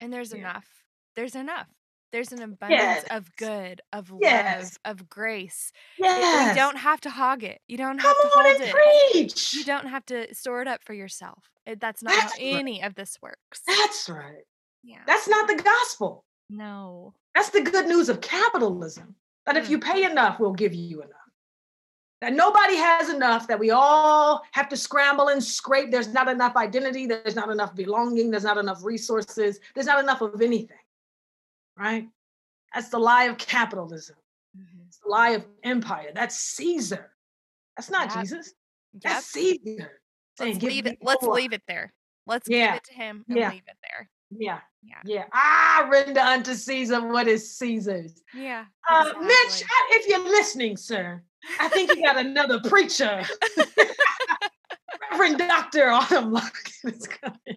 And 0.00 0.12
there's 0.12 0.32
Yeah. 0.32 0.38
enough. 0.40 0.66
There's 1.14 1.34
enough. 1.34 1.68
There's 2.12 2.32
an 2.32 2.40
abundance 2.42 3.04
of 3.10 3.34
good, 3.36 3.80
of 3.92 4.10
love, 4.10 4.78
of 4.84 5.08
grace. 5.08 5.72
Yes. 5.98 6.50
You 6.50 6.62
don't 6.62 6.76
have 6.76 7.00
to 7.02 7.10
hog 7.10 7.42
it. 7.42 7.60
You 7.66 7.76
don't 7.76 7.98
Come 7.98 8.08
have 8.14 8.16
to 8.22 8.38
on 8.38 8.44
hold 8.44 8.54
and 8.60 8.64
it. 8.64 8.74
preach. 9.12 9.54
You 9.54 9.64
don't 9.64 9.86
have 9.88 10.06
to 10.06 10.32
store 10.34 10.62
it 10.62 10.68
up 10.68 10.82
for 10.84 10.94
yourself. 10.94 11.50
It, 11.66 11.80
that's 11.80 12.02
not 12.02 12.14
how 12.14 12.28
right. 12.28 12.38
any 12.38 12.82
of 12.82 12.94
this 12.94 13.18
works. 13.20 13.60
That's 13.66 14.08
right. 14.08 14.44
Yeah. 14.84 15.00
That's 15.06 15.26
not 15.28 15.48
the 15.48 15.56
gospel. 15.56 16.24
No. 16.48 17.12
That's 17.34 17.50
the 17.50 17.62
good 17.62 17.86
news 17.86 18.08
of 18.08 18.20
capitalism. 18.20 19.16
That 19.44 19.56
if 19.56 19.68
you 19.68 19.78
pay 19.78 20.04
enough, 20.04 20.38
we'll 20.38 20.52
give 20.54 20.74
you 20.74 21.02
enough. 21.02 21.12
That 22.22 22.32
nobody 22.32 22.76
has 22.76 23.10
enough, 23.10 23.46
that 23.48 23.58
we 23.58 23.70
all 23.70 24.42
have 24.52 24.68
to 24.70 24.76
scramble 24.76 25.28
and 25.28 25.42
scrape. 25.42 25.90
There's 25.90 26.08
not 26.08 26.28
enough 26.28 26.56
identity, 26.56 27.06
there's 27.06 27.36
not 27.36 27.50
enough 27.50 27.74
belonging, 27.74 28.30
there's 28.30 28.44
not 28.44 28.56
enough 28.56 28.82
resources, 28.82 29.60
there's 29.74 29.86
not 29.86 30.00
enough 30.02 30.22
of 30.22 30.40
anything. 30.40 30.78
Right? 31.76 32.08
That's 32.74 32.88
the 32.88 32.98
lie 32.98 33.24
of 33.24 33.36
capitalism. 33.36 34.16
Mhm. 34.56 34.86
It's 34.86 34.98
the 34.98 35.08
lie 35.10 35.30
of 35.30 35.46
empire. 35.62 36.10
That's 36.14 36.36
Caesar. 36.36 37.12
That's 37.76 37.90
not 37.90 38.08
Yep. 38.14 38.22
Jesus. 38.24 38.54
Yep. 38.94 39.02
That's 39.02 39.26
Caesar. 39.26 40.00
Let's 40.38 40.58
"Give 40.58 40.70
leave 40.72 40.86
it. 40.86 40.98
Let's 41.02 41.22
leave 41.22 41.52
it 41.52 41.62
there. 41.68 41.92
Let's 42.26 42.48
Yeah. 42.48 42.68
give 42.72 42.76
it 42.76 42.84
to 42.84 42.94
him 42.94 43.24
and 43.28 43.38
Yeah. 43.38 43.50
leave 43.50 43.64
it 43.68 43.76
there. 43.82 44.10
Yeah. 44.30 44.60
Yeah. 44.82 45.00
Yeah. 45.04 45.24
Ah, 45.34 45.86
render 45.90 46.20
unto 46.20 46.54
Caesar 46.54 47.00
what 47.06 47.28
is 47.28 47.56
Caesar's. 47.58 48.22
Yeah. 48.32 48.66
Uh, 48.88 49.12
Mitch, 49.20 49.64
if 49.90 50.06
you're 50.08 50.18
listening, 50.20 50.76
sir, 50.78 51.22
I 51.60 51.68
think 51.68 51.94
you 51.94 52.02
got 52.02 52.18
another 52.18 52.60
preacher. 52.60 53.22
Reverend 55.10 55.38
Dr. 55.38 55.88
Autumn 55.88 56.32
Lockett 56.32 56.72
is 56.84 57.06
coming. 57.06 57.56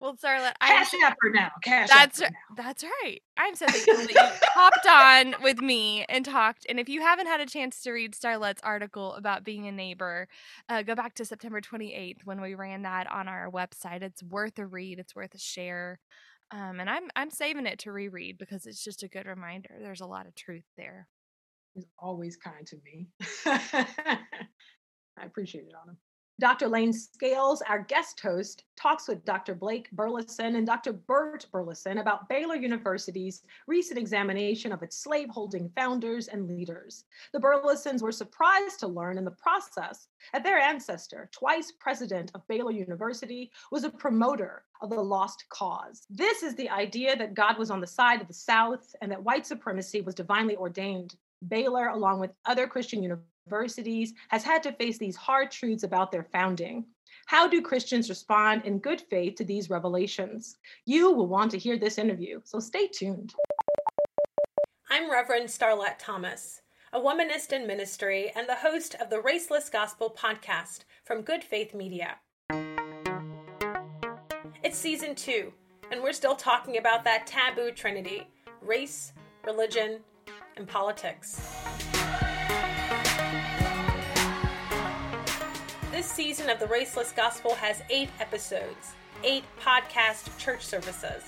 well, 0.00 0.16
Starlette, 0.16 0.52
I'm 0.60 0.84
Cash 0.84 0.94
app 1.04 1.16
her 1.20 1.30
now. 1.30 1.50
Cash 1.62 1.88
That's 1.88 2.20
right. 2.20 2.32
now. 2.32 2.62
That's 2.62 2.84
right. 2.84 3.20
I'm 3.36 3.54
so 3.54 3.66
thankful 3.66 3.96
that 3.96 4.10
you 4.10 4.48
hopped 4.54 4.86
on 4.86 5.42
with 5.42 5.60
me 5.60 6.04
and 6.08 6.24
talked. 6.24 6.66
And 6.68 6.78
if 6.78 6.88
you 6.88 7.00
haven't 7.00 7.26
had 7.26 7.40
a 7.40 7.46
chance 7.46 7.80
to 7.82 7.92
read 7.92 8.14
Starlette's 8.14 8.60
article 8.62 9.14
about 9.14 9.44
being 9.44 9.66
a 9.66 9.72
neighbor, 9.72 10.28
uh, 10.68 10.82
go 10.82 10.94
back 10.94 11.14
to 11.14 11.24
September 11.24 11.60
28th 11.60 12.24
when 12.24 12.40
we 12.40 12.54
ran 12.54 12.82
that 12.82 13.10
on 13.10 13.28
our 13.28 13.50
website. 13.50 14.02
It's 14.02 14.22
worth 14.22 14.58
a 14.58 14.66
read. 14.66 14.98
It's 14.98 15.14
worth 15.14 15.34
a 15.34 15.38
share. 15.38 15.98
Um, 16.52 16.80
and 16.80 16.90
I'm 16.90 17.04
I'm 17.14 17.30
saving 17.30 17.66
it 17.66 17.78
to 17.80 17.92
reread 17.92 18.36
because 18.36 18.66
it's 18.66 18.82
just 18.82 19.04
a 19.04 19.08
good 19.08 19.26
reminder. 19.26 19.70
There's 19.80 20.00
a 20.00 20.06
lot 20.06 20.26
of 20.26 20.34
truth 20.34 20.64
there. 20.76 21.06
He's 21.74 21.86
always 21.98 22.36
kind 22.36 22.66
to 22.66 22.76
me. 22.84 23.08
I 23.46 25.24
appreciate 25.24 25.64
it, 25.64 25.74
Autumn. 25.80 25.96
Dr. 26.40 26.68
Laine 26.68 26.92
Scales, 26.94 27.60
our 27.68 27.80
guest 27.80 28.18
host, 28.18 28.64
talks 28.74 29.06
with 29.06 29.26
Dr. 29.26 29.54
Blake 29.54 29.90
Burleson 29.92 30.56
and 30.56 30.66
Dr. 30.66 30.94
Burt 30.94 31.46
Burleson 31.52 31.98
about 31.98 32.30
Baylor 32.30 32.54
University's 32.54 33.42
recent 33.66 33.98
examination 33.98 34.72
of 34.72 34.82
its 34.82 34.96
slaveholding 34.96 35.70
founders 35.76 36.28
and 36.28 36.48
leaders. 36.48 37.04
The 37.34 37.40
Burlesons 37.40 38.02
were 38.02 38.10
surprised 38.10 38.80
to 38.80 38.86
learn 38.88 39.18
in 39.18 39.24
the 39.26 39.32
process 39.32 40.08
that 40.32 40.42
their 40.42 40.58
ancestor, 40.58 41.28
twice 41.30 41.74
president 41.78 42.30
of 42.34 42.48
Baylor 42.48 42.72
University, 42.72 43.50
was 43.70 43.84
a 43.84 43.90
promoter 43.90 44.64
of 44.80 44.88
the 44.88 44.96
lost 44.96 45.44
cause. 45.50 46.06
This 46.08 46.42
is 46.42 46.54
the 46.54 46.70
idea 46.70 47.16
that 47.16 47.34
God 47.34 47.58
was 47.58 47.70
on 47.70 47.82
the 47.82 47.86
side 47.86 48.22
of 48.22 48.28
the 48.28 48.32
South 48.32 48.96
and 49.02 49.12
that 49.12 49.22
white 49.22 49.46
supremacy 49.46 50.00
was 50.00 50.14
divinely 50.14 50.56
ordained. 50.56 51.16
Baylor, 51.48 51.88
along 51.88 52.20
with 52.20 52.32
other 52.44 52.66
Christian 52.66 53.02
universities, 53.02 54.12
has 54.28 54.44
had 54.44 54.62
to 54.64 54.72
face 54.72 54.98
these 54.98 55.16
hard 55.16 55.50
truths 55.50 55.82
about 55.82 56.12
their 56.12 56.24
founding. 56.24 56.84
How 57.26 57.48
do 57.48 57.62
Christians 57.62 58.08
respond 58.08 58.64
in 58.64 58.78
good 58.78 59.00
faith 59.08 59.36
to 59.36 59.44
these 59.44 59.70
revelations? 59.70 60.56
You 60.84 61.12
will 61.12 61.28
want 61.28 61.50
to 61.52 61.58
hear 61.58 61.78
this 61.78 61.98
interview, 61.98 62.40
so 62.44 62.60
stay 62.60 62.88
tuned. 62.88 63.32
I'm 64.90 65.10
Reverend 65.10 65.48
Starlette 65.48 65.98
Thomas, 65.98 66.60
a 66.92 67.00
womanist 67.00 67.52
in 67.52 67.66
ministry 67.66 68.32
and 68.34 68.48
the 68.48 68.56
host 68.56 68.96
of 69.00 69.08
the 69.08 69.22
Raceless 69.22 69.70
Gospel 69.70 70.14
podcast 70.16 70.80
from 71.04 71.22
Good 71.22 71.44
Faith 71.44 71.72
Media. 71.74 72.16
It's 74.62 74.76
season 74.76 75.14
two, 75.14 75.52
and 75.90 76.02
we're 76.02 76.12
still 76.12 76.36
talking 76.36 76.76
about 76.76 77.04
that 77.04 77.26
taboo 77.26 77.70
trinity 77.70 78.28
race, 78.60 79.12
religion, 79.46 80.00
and 80.56 80.66
politics. 80.66 81.40
This 85.90 86.06
season 86.06 86.48
of 86.48 86.58
the 86.58 86.66
Raceless 86.66 87.14
Gospel 87.14 87.54
has 87.56 87.82
eight 87.90 88.10
episodes, 88.20 88.94
eight 89.22 89.44
podcast 89.60 90.36
church 90.38 90.64
services. 90.64 91.24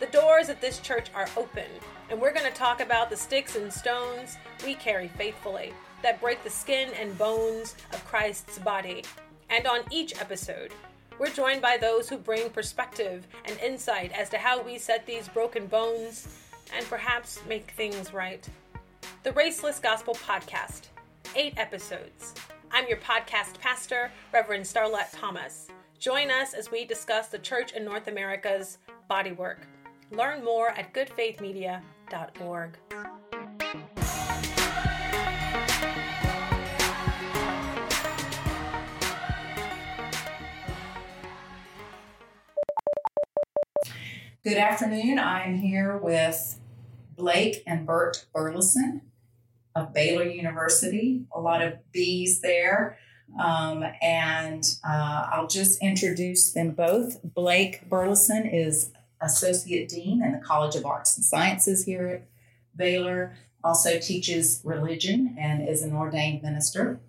The 0.00 0.06
doors 0.06 0.48
at 0.48 0.60
this 0.60 0.78
church 0.80 1.08
are 1.14 1.28
open, 1.36 1.66
and 2.10 2.20
we're 2.20 2.32
going 2.32 2.50
to 2.50 2.56
talk 2.56 2.80
about 2.80 3.10
the 3.10 3.16
sticks 3.16 3.56
and 3.56 3.72
stones 3.72 4.36
we 4.64 4.74
carry 4.74 5.08
faithfully 5.08 5.72
that 6.02 6.20
break 6.20 6.42
the 6.44 6.50
skin 6.50 6.90
and 7.00 7.16
bones 7.16 7.76
of 7.92 8.04
Christ's 8.04 8.58
body. 8.58 9.04
And 9.50 9.66
on 9.66 9.80
each 9.90 10.20
episode, 10.20 10.72
we're 11.18 11.30
joined 11.30 11.62
by 11.62 11.76
those 11.76 12.08
who 12.08 12.16
bring 12.18 12.50
perspective 12.50 13.26
and 13.44 13.58
insight 13.60 14.12
as 14.12 14.28
to 14.30 14.38
how 14.38 14.62
we 14.62 14.78
set 14.78 15.06
these 15.06 15.28
broken 15.28 15.66
bones 15.66 16.26
and 16.76 16.84
perhaps 16.86 17.40
make 17.48 17.70
things 17.72 18.12
right. 18.12 18.48
The 19.22 19.30
Raceless 19.30 19.80
Gospel 19.80 20.14
Podcast, 20.14 20.88
eight 21.36 21.54
episodes. 21.56 22.34
I'm 22.72 22.88
your 22.88 22.96
podcast 22.96 23.56
pastor, 23.60 24.10
Reverend 24.32 24.64
Starlette 24.64 25.12
Thomas. 25.12 25.68
Join 26.00 26.28
us 26.28 26.54
as 26.54 26.72
we 26.72 26.84
discuss 26.84 27.28
the 27.28 27.38
church 27.38 27.70
in 27.70 27.84
North 27.84 28.08
America's 28.08 28.78
bodywork. 29.08 29.58
Learn 30.10 30.42
more 30.42 30.70
at 30.70 30.92
goodfaithmedia.org. 30.92 32.78
Good 44.42 44.58
afternoon. 44.58 45.20
I'm 45.20 45.58
here 45.58 45.96
with 45.96 46.58
Blake 47.14 47.62
and 47.68 47.86
Burt 47.86 48.26
Burleson 48.34 49.02
of 49.74 49.92
Baylor 49.92 50.24
University. 50.24 51.24
A 51.34 51.40
lot 51.40 51.62
of 51.62 51.74
bees 51.92 52.40
there. 52.40 52.98
Um, 53.42 53.84
and 54.02 54.64
uh, 54.86 55.28
I'll 55.32 55.46
just 55.46 55.82
introduce 55.82 56.52
them 56.52 56.72
both. 56.72 57.20
Blake 57.22 57.88
Burleson 57.88 58.46
is 58.46 58.90
Associate 59.22 59.88
Dean 59.88 60.22
in 60.22 60.32
the 60.32 60.38
College 60.38 60.74
of 60.74 60.84
Arts 60.84 61.16
and 61.16 61.24
Sciences 61.24 61.84
here 61.84 62.08
at 62.08 62.28
Baylor, 62.76 63.34
also 63.64 63.98
teaches 63.98 64.60
religion 64.64 65.36
and 65.38 65.66
is 65.66 65.82
an 65.82 65.94
ordained 65.94 66.42
minister. 66.42 67.00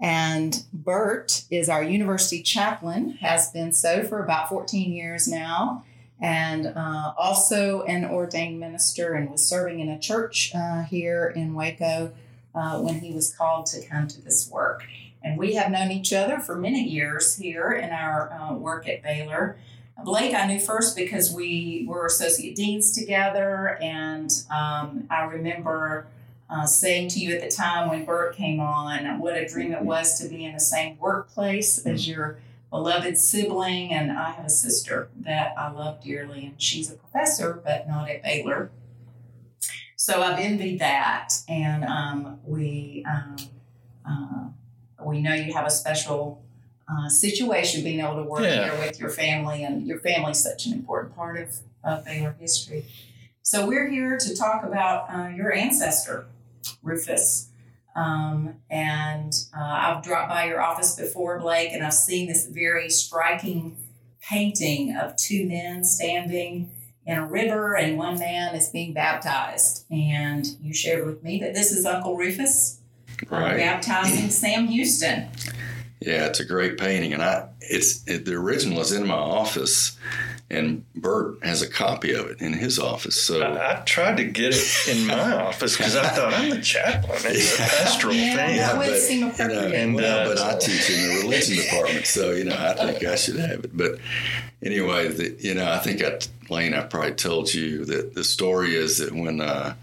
And 0.00 0.64
Burt 0.72 1.44
is 1.50 1.68
our 1.68 1.82
university 1.82 2.42
chaplain, 2.42 3.18
has 3.20 3.50
been 3.50 3.72
so 3.72 4.02
for 4.04 4.22
about 4.22 4.48
14 4.48 4.92
years 4.92 5.28
now 5.28 5.84
and 6.20 6.66
uh, 6.66 7.12
also 7.16 7.82
an 7.82 8.04
ordained 8.04 8.58
minister 8.58 9.14
and 9.14 9.30
was 9.30 9.44
serving 9.44 9.80
in 9.80 9.88
a 9.88 9.98
church 9.98 10.52
uh, 10.54 10.82
here 10.82 11.32
in 11.34 11.54
Waco 11.54 12.12
uh, 12.54 12.80
when 12.80 13.00
he 13.00 13.12
was 13.12 13.34
called 13.34 13.66
to 13.66 13.86
come 13.86 14.08
to 14.08 14.20
this 14.20 14.50
work. 14.50 14.84
And 15.22 15.38
we 15.38 15.54
have 15.54 15.70
known 15.70 15.90
each 15.90 16.12
other 16.12 16.38
for 16.38 16.56
many 16.56 16.82
years 16.82 17.36
here 17.36 17.72
in 17.72 17.90
our 17.90 18.32
uh, 18.32 18.54
work 18.54 18.88
at 18.88 19.02
Baylor. 19.02 19.56
Blake, 20.04 20.34
I 20.34 20.46
knew 20.46 20.60
first 20.60 20.96
because 20.96 21.32
we 21.32 21.84
were 21.88 22.06
associate 22.06 22.54
deans 22.54 22.92
together, 22.92 23.78
and 23.82 24.30
um, 24.48 25.08
I 25.10 25.24
remember 25.24 26.06
uh, 26.48 26.66
saying 26.66 27.08
to 27.08 27.18
you 27.18 27.34
at 27.34 27.42
the 27.42 27.50
time 27.50 27.88
when 27.88 28.04
Burt 28.04 28.36
came 28.36 28.60
on 28.60 29.18
what 29.18 29.36
a 29.36 29.46
dream 29.46 29.72
it 29.72 29.82
was 29.82 30.18
to 30.20 30.28
be 30.28 30.44
in 30.44 30.52
the 30.52 30.60
same 30.60 30.98
workplace 30.98 31.84
as 31.84 32.08
your 32.08 32.38
beloved 32.70 33.16
sibling, 33.16 33.92
and 33.92 34.12
I 34.12 34.32
have 34.32 34.44
a 34.46 34.50
sister 34.50 35.08
that 35.20 35.54
I 35.58 35.70
love 35.70 36.02
dearly, 36.02 36.46
and 36.46 36.60
she's 36.60 36.90
a 36.90 36.94
professor, 36.96 37.60
but 37.64 37.88
not 37.88 38.08
at 38.10 38.22
Baylor. 38.22 38.70
So 39.96 40.22
I've 40.22 40.38
envied 40.38 40.78
that, 40.80 41.34
and 41.48 41.84
um, 41.84 42.38
we 42.44 43.04
um, 43.08 43.36
uh, 44.08 45.04
we 45.04 45.20
know 45.20 45.34
you 45.34 45.52
have 45.52 45.66
a 45.66 45.70
special 45.70 46.42
uh, 46.90 47.08
situation 47.08 47.82
being 47.82 48.00
able 48.00 48.16
to 48.16 48.22
work 48.22 48.42
Yeah. 48.42 48.70
here 48.70 48.86
with 48.86 48.98
your 49.00 49.10
family, 49.10 49.64
and 49.64 49.86
your 49.86 49.98
family's 49.98 50.38
such 50.42 50.66
an 50.66 50.72
important 50.72 51.14
part 51.16 51.38
of, 51.38 51.56
of 51.84 52.04
Baylor 52.04 52.36
history. 52.38 52.84
So 53.42 53.66
we're 53.66 53.88
here 53.88 54.18
to 54.18 54.36
talk 54.36 54.62
about 54.62 55.10
uh, 55.12 55.28
your 55.28 55.52
ancestor, 55.52 56.26
Rufus. 56.82 57.47
Um, 57.98 58.54
and 58.70 59.32
uh, 59.56 59.62
I've 59.62 60.04
dropped 60.04 60.28
by 60.28 60.44
your 60.44 60.60
office 60.60 60.94
before, 60.94 61.40
Blake, 61.40 61.72
and 61.72 61.84
I've 61.84 61.94
seen 61.94 62.28
this 62.28 62.46
very 62.46 62.88
striking 62.90 63.76
painting 64.22 64.96
of 64.96 65.16
two 65.16 65.48
men 65.48 65.82
standing 65.82 66.70
in 67.06 67.18
a 67.18 67.26
river, 67.26 67.76
and 67.76 67.98
one 67.98 68.18
man 68.18 68.54
is 68.54 68.68
being 68.68 68.92
baptized. 68.92 69.84
And 69.90 70.46
you 70.60 70.72
shared 70.72 71.06
with 71.06 71.24
me 71.24 71.40
that 71.40 71.54
this 71.54 71.72
is 71.72 71.86
Uncle 71.86 72.16
Rufus 72.16 72.80
uh, 73.30 73.56
baptizing 73.56 74.30
Sam 74.30 74.68
Houston. 74.68 75.28
Yeah, 76.00 76.26
it's 76.26 76.38
a 76.38 76.44
great 76.44 76.78
painting, 76.78 77.12
and 77.12 77.22
I 77.22 77.48
it's 77.60 78.06
it, 78.06 78.24
the 78.24 78.34
original 78.34 78.80
is 78.80 78.92
in 78.92 79.06
my 79.06 79.14
office, 79.14 79.98
and 80.50 80.82
Burt 80.94 81.44
has 81.44 81.60
a 81.60 81.68
copy 81.68 82.12
of 82.14 82.26
it 82.30 82.40
in 82.40 82.54
his 82.54 82.78
office. 82.78 83.20
So 83.20 83.42
I, 83.42 83.72
I 83.72 83.80
tried 83.80 84.16
to 84.16 84.24
get 84.24 84.54
it 84.54 84.88
in 84.88 85.06
my 85.06 85.32
office 85.42 85.76
because 85.76 85.94
I 85.94 86.08
thought 86.08 86.32
I'm 86.32 86.48
the 86.50 86.60
chaplain. 86.62 87.18
It's 87.24 87.54
a 87.54 87.58
pastoral 87.58 88.14
Yeah, 88.14 88.34
thing. 88.34 88.56
that 88.56 88.78
would 88.78 88.86
but, 88.88 88.98
seem 88.98 89.18
you 89.18 89.24
know, 89.26 89.30
appropriate. 89.32 89.74
And, 89.74 89.94
well, 89.94 90.26
uh, 90.30 90.34
but 90.34 90.40
I 90.40 90.58
teach 90.58 90.88
in 90.90 91.06
the 91.08 91.20
religion 91.22 91.56
department, 91.56 92.06
so 92.06 92.30
you 92.32 92.44
know 92.44 92.56
I 92.58 92.72
think 92.74 93.04
I 93.04 93.16
should 93.16 93.36
have 93.36 93.64
it. 93.64 93.76
But 93.76 93.98
anyway, 94.62 95.08
the, 95.08 95.36
you 95.38 95.54
know 95.54 95.70
I 95.70 95.78
think 95.78 96.02
I, 96.02 96.18
Laine, 96.48 96.72
I 96.72 96.82
probably 96.84 97.12
told 97.12 97.52
you 97.52 97.84
that 97.84 98.14
the 98.14 98.24
story 98.24 98.74
is 98.74 98.98
that 98.98 99.12
when 99.12 99.42
uh, 99.42 99.74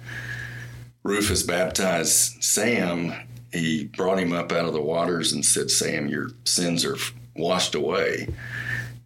Rufus 1.04 1.44
baptized 1.44 2.44
Sam, 2.44 3.14
he 3.54 3.86
brought 3.86 4.18
him 4.18 4.34
up 4.34 4.52
out 4.52 4.66
of 4.66 4.74
the 4.74 4.82
waters 4.82 5.32
and 5.32 5.46
said, 5.46 5.70
"Sam, 5.70 6.08
your 6.08 6.30
sins 6.44 6.84
are 6.84 6.98
washed 7.36 7.76
away." 7.76 8.30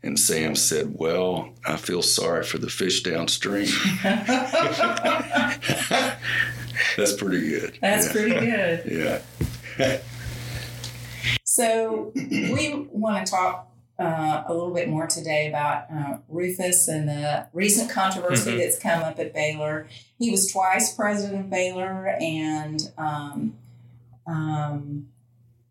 And 0.02 0.18
Sam 0.20 0.56
said, 0.56 0.94
Well, 0.98 1.50
I 1.66 1.76
feel 1.76 2.02
sorry 2.02 2.44
for 2.44 2.58
the 2.58 2.70
fish 2.70 3.04
downstream. 3.04 3.68
That's 6.96 7.14
pretty 7.14 7.50
good. 7.50 7.78
That's 7.82 8.08
yeah. 8.08 8.12
pretty 8.12 8.40
good. 8.46 9.22
Yeah. 9.80 10.00
So 11.44 12.12
we 12.16 12.88
want 12.92 13.26
to 13.26 13.32
talk 13.32 13.70
uh, 14.00 14.44
a 14.48 14.54
little 14.54 14.74
bit 14.74 14.88
more 14.88 15.08
today 15.08 15.48
about 15.48 15.92
uh, 15.92 16.18
Rufus 16.30 16.88
and 16.88 17.10
the 17.10 17.48
recent 17.52 17.90
controversy 17.92 18.52
Mhm. 18.54 18.60
that's 18.60 18.80
come 18.80 19.02
up 19.04 19.20
at 19.20 19.34
Baylor. 19.34 19.88
He 20.18 20.32
was 20.32 20.50
twice 20.50 20.94
president 20.96 21.42
of 21.42 21.50
Baylor, 21.50 22.16
and 22.22 22.82
um, 22.98 23.58
um, 24.26 25.10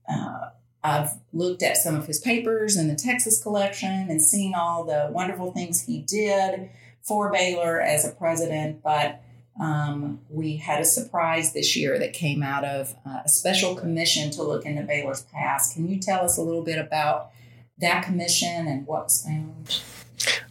uh, 0.07 0.51
I've 0.83 1.11
looked 1.33 1.63
at 1.63 1.77
some 1.77 1.97
of 1.97 2.07
his 2.07 2.21
papers 2.21 2.77
in 2.77 2.89
the 2.89 2.95
Texas 2.95 3.43
collection 3.43 4.07
and 4.09 4.23
seen 4.23 4.55
all 4.55 4.85
the 4.85 5.09
wonderful 5.11 5.53
things 5.53 5.83
he 5.83 6.01
did 6.01 6.71
for 7.03 7.33
Baylor 7.33 7.81
as 7.81 8.07
a 8.07 8.13
president, 8.13 8.83
but 8.83 9.23
um, 9.61 10.21
we 10.29 10.57
had 10.57 10.81
a 10.81 10.85
surprise 10.85 11.53
this 11.53 11.75
year 11.75 11.99
that 11.99 12.13
came 12.13 12.43
out 12.43 12.65
of 12.65 12.95
uh, 13.05 13.23
a 13.25 13.29
special 13.29 13.75
commission 13.75 14.31
to 14.33 14.43
look 14.43 14.65
into 14.65 14.83
Baylor's 14.83 15.23
past. 15.23 15.75
Can 15.75 15.89
you 15.89 15.99
tell 15.99 16.25
us 16.25 16.39
a 16.39 16.43
little 16.43 16.63
bit 16.63 16.79
about 16.79 17.31
that 17.79 18.05
commission 18.05 18.69
and 18.69 18.87
what 18.87 19.05
was 19.05 19.25
found? 19.25 19.81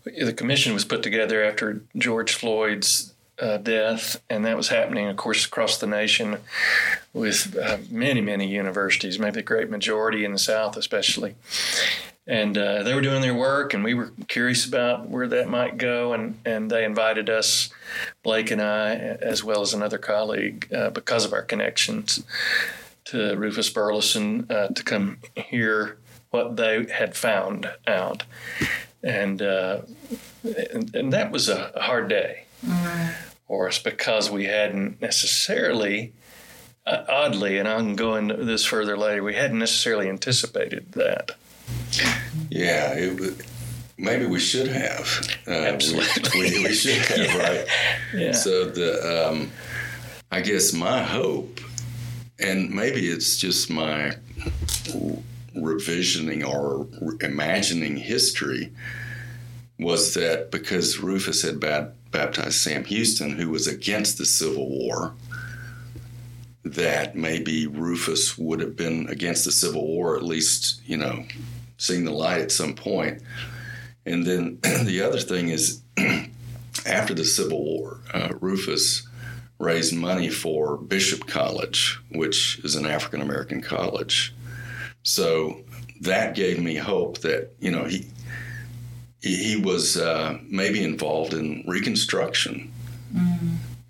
The 0.03 0.33
commission 0.33 0.73
was 0.73 0.83
put 0.83 1.03
together 1.03 1.43
after 1.43 1.83
George 1.95 2.33
Floyd's 2.33 3.13
uh, 3.39 3.57
death, 3.57 4.21
and 4.29 4.45
that 4.45 4.57
was 4.57 4.69
happening, 4.69 5.07
of 5.07 5.17
course, 5.17 5.45
across 5.45 5.77
the 5.77 5.87
nation 5.87 6.37
with 7.13 7.55
uh, 7.57 7.77
many, 7.89 8.21
many 8.21 8.47
universities, 8.47 9.19
maybe 9.19 9.35
the 9.35 9.43
great 9.43 9.69
majority 9.69 10.25
in 10.25 10.31
the 10.31 10.39
South, 10.39 10.75
especially. 10.77 11.35
And 12.25 12.57
uh, 12.57 12.83
they 12.83 12.93
were 12.93 13.01
doing 13.01 13.21
their 13.21 13.35
work, 13.35 13.73
and 13.73 13.83
we 13.83 13.93
were 13.93 14.11
curious 14.27 14.65
about 14.65 15.07
where 15.07 15.27
that 15.27 15.47
might 15.47 15.77
go. 15.77 16.13
And, 16.13 16.39
and 16.45 16.69
they 16.69 16.83
invited 16.83 17.29
us, 17.29 17.69
Blake 18.21 18.51
and 18.51 18.61
I, 18.61 18.95
as 18.95 19.43
well 19.43 19.61
as 19.61 19.73
another 19.73 19.97
colleague, 19.97 20.67
uh, 20.73 20.89
because 20.89 21.23
of 21.23 21.31
our 21.31 21.43
connections 21.43 22.23
to 23.05 23.35
Rufus 23.37 23.69
Burleson, 23.69 24.45
uh, 24.49 24.67
to 24.69 24.83
come 24.83 25.19
hear 25.35 25.97
what 26.31 26.57
they 26.57 26.85
had 26.91 27.15
found 27.15 27.71
out. 27.85 28.23
And, 29.01 29.41
uh, 29.41 29.81
and, 30.43 30.93
and 30.93 31.13
that 31.13 31.31
was 31.31 31.47
a 31.47 31.71
hard 31.77 32.09
day 32.09 32.47
for 33.47 33.67
it's 33.67 33.79
because 33.79 34.29
we 34.29 34.45
hadn't 34.45 35.01
necessarily, 35.01 36.13
uh, 36.85 37.05
oddly, 37.07 37.57
and 37.57 37.67
I 37.67 37.77
can 37.77 37.95
go 37.95 38.15
into 38.15 38.35
this 38.35 38.65
further 38.65 38.97
later, 38.97 39.23
we 39.23 39.35
hadn't 39.35 39.59
necessarily 39.59 40.09
anticipated 40.09 40.91
that. 40.93 41.31
Yeah, 42.49 42.93
it, 42.93 43.45
maybe 43.97 44.25
we 44.25 44.39
should 44.39 44.67
have. 44.67 45.07
Uh, 45.47 45.51
Absolutely. 45.51 46.41
We, 46.41 46.49
we, 46.57 46.63
we 46.65 46.73
should 46.73 47.05
have, 47.05 47.35
right? 47.39 47.67
Yeah. 48.13 48.31
So 48.33 48.65
the, 48.65 49.29
um, 49.29 49.51
I 50.31 50.41
guess 50.41 50.73
my 50.73 51.01
hope, 51.01 51.61
and 52.39 52.69
maybe 52.69 53.07
it's 53.07 53.37
just 53.37 53.69
my 53.69 54.13
revisioning 55.55 56.45
or 56.45 56.87
imagining 57.21 57.97
history, 57.97 58.71
was 59.79 60.13
that 60.15 60.51
because 60.51 60.99
Rufus 60.99 61.41
had 61.43 61.59
bad, 61.59 61.93
baptized 62.11 62.55
Sam 62.55 62.83
Houston, 62.85 63.37
who 63.37 63.49
was 63.49 63.67
against 63.67 64.17
the 64.17 64.25
Civil 64.25 64.69
War, 64.69 65.13
that 66.63 67.15
maybe 67.15 67.67
Rufus 67.67 68.37
would 68.37 68.59
have 68.59 68.75
been 68.75 69.07
against 69.09 69.45
the 69.45 69.51
Civil 69.51 69.85
War, 69.85 70.17
at 70.17 70.23
least, 70.23 70.81
you 70.85 70.97
know, 70.97 71.25
seeing 71.77 72.05
the 72.05 72.11
light 72.11 72.41
at 72.41 72.51
some 72.51 72.73
point. 72.73 73.21
And 74.05 74.25
then 74.25 74.59
the 74.83 75.01
other 75.01 75.19
thing 75.19 75.49
is, 75.49 75.81
after 76.85 77.13
the 77.13 77.25
Civil 77.25 77.63
War, 77.63 77.99
uh, 78.13 78.29
Rufus 78.39 79.07
raised 79.59 79.95
money 79.95 80.29
for 80.29 80.77
Bishop 80.77 81.27
College, 81.27 81.99
which 82.11 82.59
is 82.63 82.75
an 82.75 82.85
African 82.85 83.21
American 83.21 83.61
college. 83.61 84.33
So 85.03 85.61
that 86.01 86.35
gave 86.35 86.61
me 86.61 86.75
hope 86.75 87.19
that 87.19 87.53
you 87.59 87.71
know 87.71 87.85
he 87.85 88.07
he, 89.27 89.35
he 89.49 89.55
was 89.61 89.97
uh, 89.97 90.37
maybe 90.49 90.83
involved 90.83 91.33
in 91.33 91.63
Reconstruction, 91.67 92.71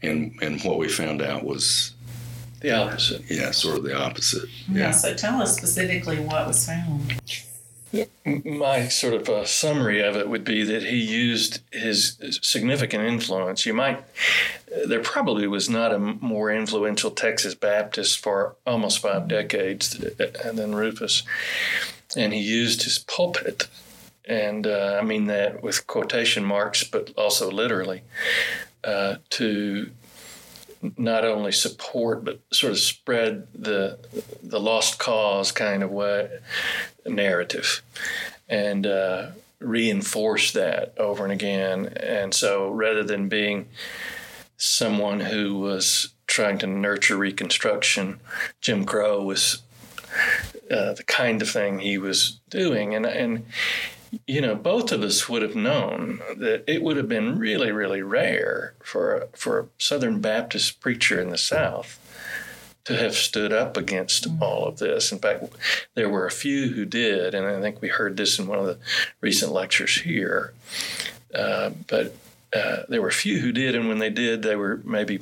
and 0.01 0.33
and 0.41 0.61
what 0.63 0.77
we 0.79 0.87
found 0.89 1.21
out 1.21 1.43
was 1.43 1.93
The 2.61 2.71
opposite. 2.71 3.21
yeah, 3.29 3.51
sort 3.51 3.77
of 3.77 3.83
the 3.83 3.97
opposite. 3.97 4.49
Yeah. 4.69 4.79
Yeah. 4.79 4.91
So 4.91 5.13
tell 5.15 5.41
us 5.41 5.55
specifically 5.55 6.19
what 6.19 6.47
was 6.47 6.65
found. 6.65 7.13
My 8.43 8.89
sort 8.89 9.13
of 9.13 9.29
uh, 9.29 9.45
summary 9.45 10.01
of 10.03 10.15
it 10.17 10.27
would 10.29 10.43
be 10.43 10.61
that 10.63 10.83
he 10.83 10.97
used 10.97 11.61
his 11.71 12.17
significant 12.41 13.05
influence. 13.05 13.65
You 13.65 13.73
might, 13.73 14.03
there 14.85 15.01
probably 15.01 15.47
was 15.47 15.69
not 15.69 15.93
a 15.93 15.97
more 15.97 16.51
influential 16.51 17.09
Texas 17.11 17.55
Baptist 17.55 18.19
for 18.19 18.55
almost 18.67 18.99
five 18.99 19.27
decades 19.29 19.97
than 20.53 20.75
Rufus. 20.75 21.23
And 22.15 22.33
he 22.33 22.41
used 22.41 22.83
his 22.83 22.99
pulpit, 22.99 23.67
and 24.27 24.67
uh, 24.67 24.99
I 25.01 25.03
mean 25.03 25.25
that 25.27 25.63
with 25.63 25.87
quotation 25.87 26.43
marks, 26.43 26.83
but 26.83 27.11
also 27.17 27.49
literally, 27.49 28.03
uh, 28.83 29.15
to 29.31 29.91
not 30.95 31.25
only 31.25 31.51
support 31.51 32.23
but 32.23 32.39
sort 32.51 32.71
of 32.71 32.77
spread 32.77 33.47
the 33.53 33.97
the 34.43 34.59
lost 34.59 34.99
cause 34.99 35.51
kind 35.51 35.81
of 35.81 35.89
way 35.89 36.29
narrative 37.05 37.81
and 38.47 38.85
uh, 38.85 39.27
reinforce 39.59 40.51
that 40.51 40.93
over 40.97 41.23
and 41.23 41.33
again. 41.33 41.87
And 41.97 42.33
so 42.33 42.69
rather 42.69 43.03
than 43.03 43.29
being 43.29 43.67
someone 44.57 45.19
who 45.19 45.59
was 45.59 46.09
trying 46.27 46.57
to 46.59 46.67
nurture 46.67 47.17
Reconstruction, 47.17 48.19
Jim 48.61 48.85
Crow 48.85 49.23
was 49.23 49.61
uh, 50.71 50.93
the 50.93 51.03
kind 51.05 51.41
of 51.41 51.49
thing 51.49 51.79
he 51.79 51.97
was 51.97 52.39
doing. 52.49 52.95
And, 52.95 53.05
and, 53.05 53.45
you 54.25 54.41
know, 54.41 54.55
both 54.55 54.91
of 54.91 55.01
us 55.03 55.27
would 55.29 55.41
have 55.41 55.55
known 55.55 56.19
that 56.37 56.63
it 56.67 56.81
would 56.81 56.97
have 56.97 57.09
been 57.09 57.37
really, 57.37 57.71
really 57.71 58.01
rare 58.01 58.73
for, 58.83 59.27
for 59.33 59.59
a 59.59 59.65
Southern 59.77 60.21
Baptist 60.21 60.79
preacher 60.79 61.19
in 61.19 61.29
the 61.29 61.37
South 61.37 61.99
to 62.85 62.95
have 62.95 63.15
stood 63.15 63.51
up 63.51 63.75
against 63.75 64.27
all 64.41 64.65
of 64.65 64.79
this. 64.79 65.11
In 65.11 65.19
fact, 65.19 65.43
there 65.93 66.09
were 66.09 66.25
a 66.25 66.31
few 66.31 66.69
who 66.69 66.85
did, 66.85 67.35
and 67.35 67.45
I 67.45 67.59
think 67.59 67.81
we 67.81 67.89
heard 67.89 68.15
this 68.15 68.39
in 68.39 68.47
one 68.47 68.59
of 68.59 68.65
the 68.65 68.77
recent 69.19 69.51
lectures 69.51 70.01
here. 70.01 70.53
Uh, 71.35 71.71
but 71.87 72.15
uh, 72.53 72.83
there 72.87 73.01
were 73.01 73.09
a 73.09 73.13
few 73.13 73.39
who 73.39 73.51
did, 73.51 73.75
and 73.75 73.89
when 73.89 73.99
they 73.99 74.09
did, 74.09 74.41
they 74.41 74.55
were 74.55 74.79
maybe 74.85 75.19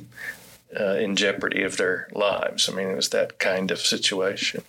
uh, 0.78 0.94
in 0.94 1.16
jeopardy 1.16 1.62
of 1.62 1.76
their 1.76 2.08
lives. 2.12 2.68
I 2.68 2.72
mean, 2.72 2.88
it 2.88 2.94
was 2.94 3.08
that 3.08 3.40
kind 3.40 3.72
of 3.72 3.80
situation. 3.80 4.62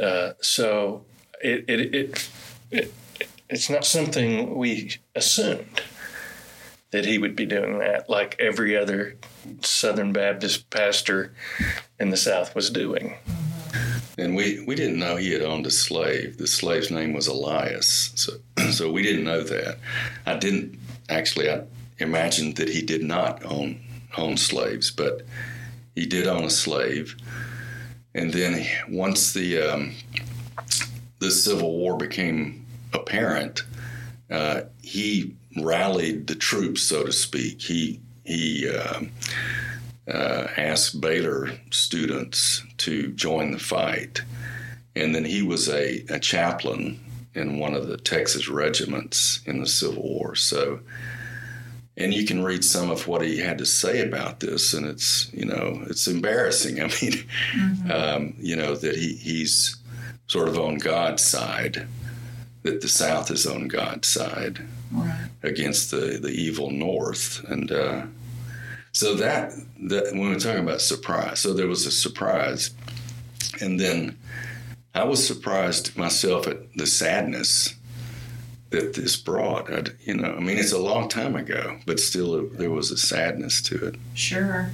Uh, 0.00 0.32
so 0.42 1.02
it, 1.42 1.64
it, 1.66 1.94
it, 1.94 2.28
it, 2.70 2.94
it's 3.48 3.70
not 3.70 3.84
something 3.84 4.56
we 4.56 4.96
assumed 5.14 5.82
that 6.90 7.04
he 7.04 7.18
would 7.18 7.36
be 7.36 7.46
doing 7.46 7.78
that 7.78 8.08
like 8.08 8.36
every 8.38 8.76
other 8.76 9.16
Southern 9.60 10.12
Baptist 10.12 10.70
pastor 10.70 11.34
in 11.98 12.10
the 12.10 12.16
South 12.16 12.54
was 12.54 12.70
doing. 12.70 13.16
And 14.18 14.34
we, 14.34 14.64
we 14.66 14.74
didn't 14.74 14.98
know 14.98 15.16
he 15.16 15.32
had 15.32 15.42
owned 15.42 15.66
a 15.66 15.70
slave. 15.70 16.38
The 16.38 16.46
slave's 16.46 16.90
name 16.90 17.12
was 17.12 17.26
Elias. 17.26 18.12
So, 18.14 18.32
so 18.70 18.90
we 18.90 19.02
didn't 19.02 19.24
know 19.24 19.42
that. 19.42 19.78
I 20.24 20.36
didn't 20.36 20.78
actually, 21.08 21.50
I 21.50 21.64
imagined 21.98 22.56
that 22.56 22.68
he 22.68 22.82
did 22.82 23.02
not 23.02 23.44
own, 23.44 23.80
own 24.16 24.36
slaves, 24.36 24.90
but 24.90 25.22
he 25.94 26.06
did 26.06 26.26
own 26.26 26.44
a 26.44 26.50
slave. 26.50 27.16
And 28.14 28.32
then 28.32 28.66
once 28.88 29.34
the, 29.34 29.60
um, 29.60 29.94
the 31.18 31.30
Civil 31.30 31.76
War 31.76 31.98
became 31.98 32.65
apparent, 32.96 33.62
uh, 34.30 34.62
he 34.82 35.34
rallied 35.60 36.26
the 36.26 36.34
troops, 36.34 36.82
so 36.82 37.04
to 37.04 37.12
speak. 37.12 37.62
He, 37.62 38.00
he, 38.24 38.68
um 38.68 39.12
uh, 40.08 40.46
asked 40.56 41.00
Baylor 41.00 41.50
students 41.70 42.62
to 42.78 43.08
join 43.12 43.50
the 43.50 43.58
fight. 43.58 44.22
And 44.94 45.14
then 45.14 45.24
he 45.24 45.42
was 45.42 45.68
a, 45.68 46.04
a 46.08 46.18
chaplain 46.18 47.00
in 47.34 47.58
one 47.58 47.74
of 47.74 47.88
the 47.88 47.98
Texas 47.98 48.48
regiments 48.48 49.40
in 49.46 49.60
the 49.60 49.66
Civil 49.66 50.02
War. 50.02 50.34
So, 50.34 50.80
and 51.96 52.14
you 52.14 52.24
can 52.24 52.44
read 52.44 52.64
some 52.64 52.90
of 52.90 53.06
what 53.06 53.22
he 53.22 53.38
had 53.38 53.58
to 53.58 53.66
say 53.66 54.06
about 54.06 54.40
this, 54.40 54.74
and 54.74 54.86
it's 54.86 55.30
you 55.32 55.44
know 55.44 55.82
it's 55.88 56.06
embarrassing. 56.06 56.80
I 56.80 56.84
mean, 56.84 57.24
mm-hmm. 57.54 57.90
um, 57.90 58.34
you 58.38 58.54
know 58.54 58.74
that 58.74 58.96
he 58.96 59.14
he's 59.14 59.76
sort 60.26 60.48
of 60.48 60.58
on 60.58 60.76
God's 60.76 61.22
side, 61.22 61.86
that 62.66 62.80
the 62.80 62.88
South 62.88 63.30
is 63.30 63.46
on 63.46 63.68
God's 63.68 64.08
side 64.08 64.60
right. 64.92 65.28
against 65.42 65.90
the 65.90 66.18
the 66.20 66.30
evil 66.30 66.70
North, 66.70 67.42
and 67.48 67.70
uh, 67.72 68.02
so 68.92 69.14
that 69.14 69.52
that 69.84 70.12
when 70.12 70.30
we're 70.30 70.38
talking 70.38 70.62
about 70.62 70.80
surprise, 70.80 71.40
so 71.40 71.52
there 71.52 71.68
was 71.68 71.86
a 71.86 71.92
surprise, 71.92 72.70
and 73.60 73.80
then 73.80 74.18
I 74.94 75.04
was 75.04 75.26
surprised 75.26 75.96
myself 75.96 76.46
at 76.46 76.72
the 76.74 76.86
sadness 76.86 77.74
that 78.70 78.94
this 78.94 79.16
brought. 79.16 79.72
I, 79.72 79.84
you 80.00 80.14
know, 80.14 80.34
I 80.34 80.40
mean, 80.40 80.58
it's 80.58 80.72
a 80.72 80.78
long 80.78 81.08
time 81.08 81.36
ago, 81.36 81.78
but 81.86 82.00
still, 82.00 82.48
there 82.48 82.70
was 82.70 82.90
a 82.90 82.96
sadness 82.96 83.62
to 83.62 83.88
it. 83.88 83.94
Sure. 84.14 84.70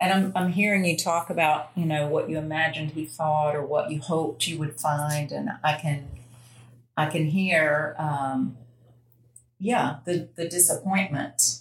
And 0.00 0.12
I'm, 0.12 0.32
I'm 0.34 0.52
hearing 0.52 0.84
you 0.84 0.96
talk 0.96 1.28
about, 1.28 1.70
you 1.74 1.84
know, 1.84 2.06
what 2.06 2.30
you 2.30 2.38
imagined 2.38 2.92
he 2.92 3.04
thought 3.04 3.54
or 3.54 3.64
what 3.66 3.90
you 3.90 4.00
hoped 4.00 4.46
you 4.46 4.58
would 4.58 4.80
find, 4.80 5.30
and 5.32 5.50
I 5.62 5.74
can, 5.74 6.08
I 6.96 7.06
can 7.06 7.26
hear, 7.26 7.96
um, 7.98 8.56
yeah, 9.58 9.96
the 10.04 10.28
the 10.36 10.48
disappointment 10.48 11.60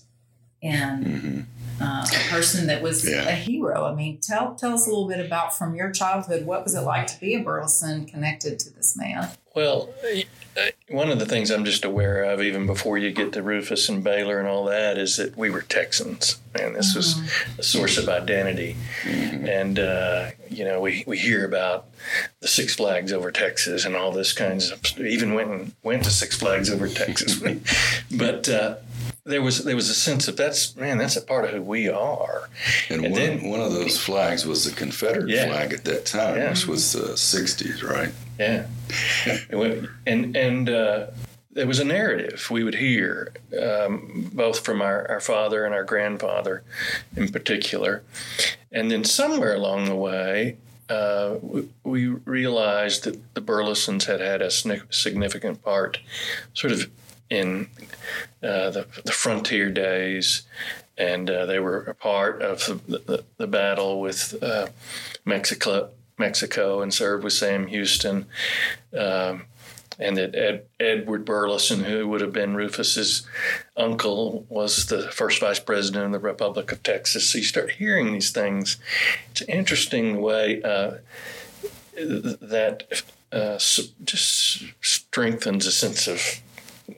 in 0.62 1.04
mm-hmm. 1.04 1.84
uh, 1.84 2.06
a 2.06 2.30
person 2.30 2.68
that 2.68 2.82
was 2.82 3.08
yeah. 3.08 3.28
a 3.28 3.34
hero. 3.34 3.86
I 3.86 3.94
mean, 3.94 4.20
tell 4.20 4.56
tell 4.56 4.74
us 4.74 4.88
a 4.88 4.90
little 4.90 5.08
bit 5.08 5.24
about 5.24 5.56
from 5.58 5.76
your 5.76 5.92
childhood. 5.92 6.46
What 6.46 6.64
was 6.64 6.76
it 6.76 6.82
like 6.82 7.08
to 7.08 7.20
be 7.20 7.36
a 7.36 7.40
Burleson 7.44 8.06
connected 8.06 8.60
to 8.60 8.74
this 8.74 8.96
man? 8.96 9.30
Well, 9.56 9.90
one 10.90 11.10
of 11.10 11.20
the 11.20 11.26
things 11.26 11.50
I'm 11.50 11.66
just 11.66 11.86
aware 11.86 12.24
of, 12.24 12.42
even 12.42 12.66
before 12.66 12.98
you 12.98 13.12
get 13.12 13.34
to 13.34 13.42
Rufus 13.42 13.90
and 13.90 14.04
Baylor 14.04 14.40
and 14.40 14.48
all 14.48 14.66
that, 14.66 14.98
is 14.98 15.18
that 15.18 15.36
we 15.38 15.50
were 15.50 15.62
Texans, 15.62 16.40
and 16.60 16.76
this 16.76 16.96
was 16.96 17.16
mm-hmm. 17.16 17.60
a 17.60 17.64
source 17.64 17.98
of 17.98 18.10
identity. 18.10 18.76
Mm-hmm. 19.04 19.48
And 19.48 19.80
uh, 19.80 20.32
you 20.50 20.66
know, 20.66 20.82
we, 20.82 21.04
we 21.08 21.18
hear 21.18 21.46
about 21.46 21.86
the 22.42 22.48
Six 22.48 22.76
Flags 22.76 23.12
over 23.12 23.32
Texas 23.32 23.86
and 23.86 23.96
all 23.96 24.12
this 24.12 24.34
kinds 24.34 24.72
of. 24.72 24.82
Even 25.00 25.34
went 25.34 25.50
and 25.50 25.74
went 25.84 26.04
to 26.04 26.12
Six 26.12 26.36
Flags 26.38 26.70
over 26.70 26.88
Texas, 26.88 27.42
but. 28.12 28.50
Uh, 28.50 28.76
there 29.26 29.42
was 29.42 29.64
there 29.64 29.76
was 29.76 29.90
a 29.90 29.94
sense 29.94 30.28
of 30.28 30.36
that's 30.36 30.76
man 30.76 30.98
that's 30.98 31.16
a 31.16 31.22
part 31.22 31.46
of 31.46 31.52
who 31.52 31.62
we 31.62 31.88
are. 31.88 32.50
And, 32.90 33.06
and 33.06 33.14
one, 33.14 33.22
then, 33.22 33.50
one 33.50 33.62
of 33.62 33.72
those 33.72 33.98
flags 33.98 34.46
was 34.46 34.66
the 34.66 34.76
Confederate 34.76 35.30
yeah. 35.30 35.48
flag 35.48 35.72
at 35.72 35.86
that 35.86 36.06
time, 36.06 36.38
yeah. 36.38 36.50
which 36.50 36.68
was 36.68 36.92
the 36.92 37.14
'60s, 37.14 37.82
right? 37.84 38.12
Yeah, 38.40 38.68
and 40.06 40.36
and 40.36 40.70
uh, 40.70 41.08
there 41.54 41.68
was 41.68 41.80
a 41.80 41.86
narrative 41.86 42.50
we 42.50 42.64
would 42.64 42.76
hear 42.76 43.34
um, 43.62 44.30
both 44.34 44.60
from 44.60 44.82
our, 44.82 45.10
our 45.10 45.20
father 45.20 45.66
and 45.66 45.74
our 45.74 45.84
grandfather, 45.84 46.64
in 47.16 47.30
particular, 47.30 48.04
and 48.72 48.90
then 48.90 49.04
somewhere 49.04 49.56
along 49.56 49.86
the 49.86 49.96
way. 49.96 50.58
Uh, 50.90 51.38
we, 51.42 51.70
we 51.84 52.08
realized 52.08 53.06
that 53.06 53.34
the 53.34 53.42
Burlesons 53.42 54.06
had 54.06 54.20
had 54.20 54.42
a 54.42 54.52
significant 54.52 55.64
part, 55.64 56.00
sort 56.54 56.74
of 56.74 56.92
in 57.30 57.68
uh, 58.44 58.70
the, 58.70 58.86
the, 59.06 59.12
frontier 59.12 59.72
days, 59.72 60.44
and 60.98 61.30
uh, 61.30 61.46
they 61.46 61.58
were 61.58 61.80
a 61.84 61.96
part 61.96 62.42
of 62.42 62.66
the, 62.86 63.00
the, 63.00 63.24
the 63.38 63.48
battle 63.48 64.02
with 64.02 64.36
uh, 64.44 64.68
Mexico, 65.24 65.90
Mexico, 66.18 66.82
and 66.82 66.94
served 66.94 67.24
with 67.24 67.34
Sam 67.34 67.68
Houston. 67.68 68.26
Um, 68.98 69.46
and 70.00 70.18
that 70.18 70.36
Ed, 70.36 70.66
Edward 70.80 71.24
Burleson, 71.24 71.84
who 71.84 72.08
would 72.08 72.22
have 72.22 72.34
been 72.34 72.56
Rufus's 72.56 73.28
uncle, 73.78 74.46
was 74.50 74.88
the 74.88 75.04
first 75.12 75.40
vice 75.40 75.60
president 75.60 76.06
of 76.06 76.12
the 76.14 76.20
Republic 76.20 76.72
of 76.72 76.82
Texas. 76.84 77.30
So 77.30 77.38
you 77.38 77.44
start 77.44 77.72
hearing 77.72 78.12
these 78.12 78.32
things. 78.32 78.78
It's 79.32 79.42
interesting 79.44 80.14
the 80.14 80.20
way 80.20 80.62
uh, 80.64 80.96
that 81.96 83.04
uh, 83.32 83.58
just 84.04 84.64
strengthens 84.82 85.66
a 85.66 85.72
sense 85.72 86.08
of 86.08 86.42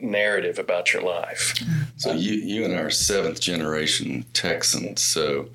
narrative 0.00 0.58
about 0.58 0.92
your 0.92 1.02
life. 1.02 1.54
So 1.96 2.12
you 2.12 2.34
you 2.34 2.64
and 2.64 2.74
are 2.74 2.90
seventh 2.90 3.40
generation 3.40 4.24
Texans. 4.32 5.02
So 5.02 5.48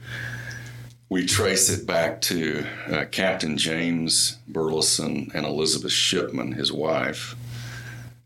we 1.11 1.25
trace 1.25 1.67
it 1.67 1.85
back 1.85 2.21
to 2.21 2.65
uh, 2.89 3.03
Captain 3.11 3.57
James 3.57 4.37
Burleson 4.47 5.29
and 5.33 5.45
Elizabeth 5.45 5.91
Shipman, 5.91 6.53
his 6.53 6.71
wife, 6.71 7.35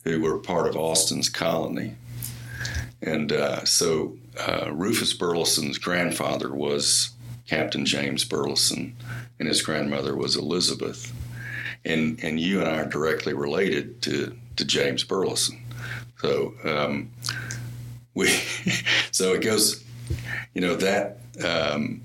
who 0.04 0.21
were 0.21 0.38
part 0.38 0.67
of 0.67 0.78
Austin's 0.78 1.28
colony. 1.28 1.95
And 3.02 3.32
uh, 3.32 3.65
so 3.65 4.15
uh, 4.39 4.71
Rufus 4.71 5.13
Burleson's 5.13 5.80
grandfather 5.80 6.54
was 6.54 7.10
Captain 7.48 7.88
James 7.88 8.24
Burleson, 8.24 8.95
and 9.39 9.48
his 9.48 9.63
grandmother 9.63 10.15
was 10.15 10.36
Elizabeth. 10.36 11.12
And, 11.86 12.24
and 12.24 12.39
you 12.39 12.60
and 12.60 12.69
I 12.69 12.82
are 12.82 12.86
directly 12.86 13.34
related 13.34 14.00
to, 14.04 14.38
to 14.58 14.63
James 14.63 15.04
Burleson. 15.04 15.60
So 16.19 16.54
um, 16.63 17.10
we, 18.13 18.28
so 19.10 19.34
it 19.34 19.41
goes, 19.41 19.84
you 20.54 20.62
know, 20.62 20.76
that 20.76 21.17
um, 21.43 22.02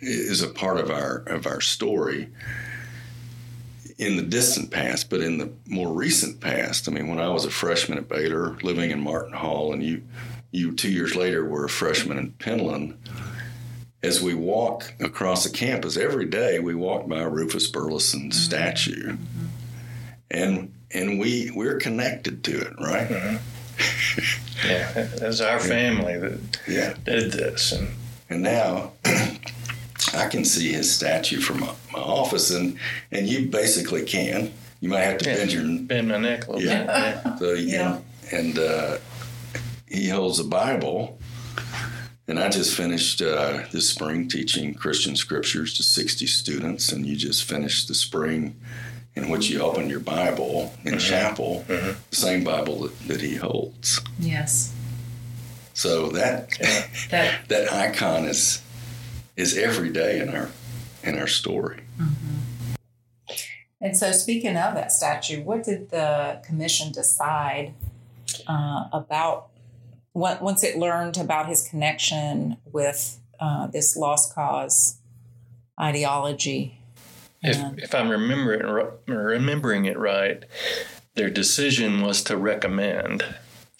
is 0.00 0.42
a 0.42 0.48
part 0.48 0.78
of 0.78 0.90
our 0.90 1.18
of 1.26 1.46
our 1.46 1.60
story 1.60 2.28
in 4.00 4.16
the 4.16 4.22
distant 4.22 4.70
past, 4.70 5.10
but 5.10 5.20
in 5.20 5.36
the 5.36 5.52
more 5.66 5.92
recent 5.92 6.40
past. 6.40 6.88
I 6.88 6.90
mean, 6.92 7.08
when 7.08 7.20
I 7.20 7.28
was 7.28 7.44
a 7.44 7.50
freshman 7.50 7.98
at 7.98 8.08
Baylor, 8.08 8.56
living 8.62 8.90
in 8.90 9.00
Martin 9.00 9.34
Hall, 9.34 9.72
and 9.74 9.82
you 9.82 10.02
you 10.50 10.72
two 10.72 10.90
years 10.90 11.14
later 11.14 11.44
were 11.44 11.66
a 11.66 11.68
freshman 11.68 12.18
in 12.18 12.32
Penland. 12.32 12.96
As 14.02 14.22
we 14.22 14.32
walk 14.32 14.94
across 14.98 15.44
the 15.44 15.50
campus 15.50 15.98
every 15.98 16.24
day, 16.24 16.58
we 16.58 16.74
walk 16.74 17.06
by 17.06 17.20
Rufus 17.22 17.66
Burleson 17.66 18.22
mm-hmm. 18.22 18.30
statue, 18.30 19.18
and 20.30 20.72
and 20.90 21.20
we 21.20 21.52
we're 21.54 21.76
connected 21.76 22.42
to 22.44 22.58
it, 22.58 22.72
right? 22.80 23.08
Mm-hmm. 23.08 24.66
yeah, 24.66 24.90
it's 25.26 25.42
our 25.42 25.60
family 25.60 26.18
that 26.18 26.40
yeah. 26.66 26.94
did 27.04 27.32
this, 27.32 27.72
and 27.72 27.88
and 28.30 28.42
now 28.42 28.92
I 30.14 30.28
can 30.28 30.44
see 30.44 30.72
his 30.72 30.92
statue 30.92 31.40
from 31.40 31.60
my, 31.60 31.72
my, 31.92 32.00
office, 32.00 32.50
and 32.50 32.76
and 33.12 33.26
you 33.26 33.48
basically 33.48 34.04
can. 34.04 34.52
You 34.80 34.88
might 34.88 35.00
have 35.00 35.18
to 35.18 35.30
yeah, 35.30 35.36
bend 35.36 35.52
your 35.52 35.78
bend 35.86 36.08
my 36.08 36.18
neck 36.18 36.46
a 36.46 36.52
little 36.52 36.68
yeah. 36.68 36.84
bit. 36.84 36.88
Yeah. 37.24 37.36
So 37.36 37.52
yeah, 37.52 37.98
and, 38.32 38.58
and 38.58 38.58
uh, 38.58 38.98
he 39.86 40.08
holds 40.08 40.38
a 40.38 40.44
Bible. 40.44 41.18
And 42.28 42.38
I 42.38 42.48
just 42.48 42.76
finished 42.76 43.20
uh, 43.22 43.64
this 43.72 43.88
spring 43.88 44.28
teaching 44.28 44.72
Christian 44.72 45.16
scriptures 45.16 45.74
to 45.74 45.82
60 45.82 46.28
students, 46.28 46.92
and 46.92 47.04
you 47.04 47.16
just 47.16 47.42
finished 47.42 47.88
the 47.88 47.94
spring 47.94 48.54
in 49.16 49.28
which 49.30 49.50
you 49.50 49.60
open 49.60 49.90
your 49.90 50.00
Bible 50.00 50.72
in 50.84 50.92
mm-hmm. 50.92 50.98
chapel, 50.98 51.64
mm-hmm. 51.68 51.98
the 52.10 52.16
same 52.16 52.44
Bible 52.44 52.82
that, 52.82 52.98
that, 53.08 53.20
he 53.20 53.34
holds. 53.34 54.00
Yes. 54.18 54.72
So 55.74 56.08
that 56.10 56.56
yeah. 56.60 56.86
that 57.10 57.40
that 57.48 57.72
icon 57.72 58.26
is 58.26 58.62
is 59.40 59.56
every 59.56 59.90
day 59.90 60.20
in 60.20 60.28
our 60.34 60.50
in 61.02 61.18
our 61.18 61.26
story. 61.26 61.82
Mm-hmm. 61.98 62.74
And 63.82 63.96
so, 63.96 64.12
speaking 64.12 64.56
of 64.56 64.74
that 64.74 64.92
statue, 64.92 65.42
what 65.42 65.64
did 65.64 65.90
the 65.90 66.42
commission 66.44 66.92
decide 66.92 67.74
uh, 68.46 68.88
about 68.92 69.48
once 70.12 70.62
it 70.62 70.76
learned 70.76 71.16
about 71.16 71.48
his 71.48 71.66
connection 71.66 72.56
with 72.70 73.18
uh, 73.38 73.66
this 73.68 73.96
lost 73.96 74.34
cause 74.34 74.98
ideology 75.80 76.80
if, 77.42 77.78
if 77.78 77.94
I'm 77.94 78.10
remembering 78.10 78.90
remembering 79.06 79.86
it 79.86 79.98
right, 79.98 80.44
their 81.14 81.30
decision 81.30 82.02
was 82.02 82.22
to 82.24 82.36
recommend. 82.36 83.24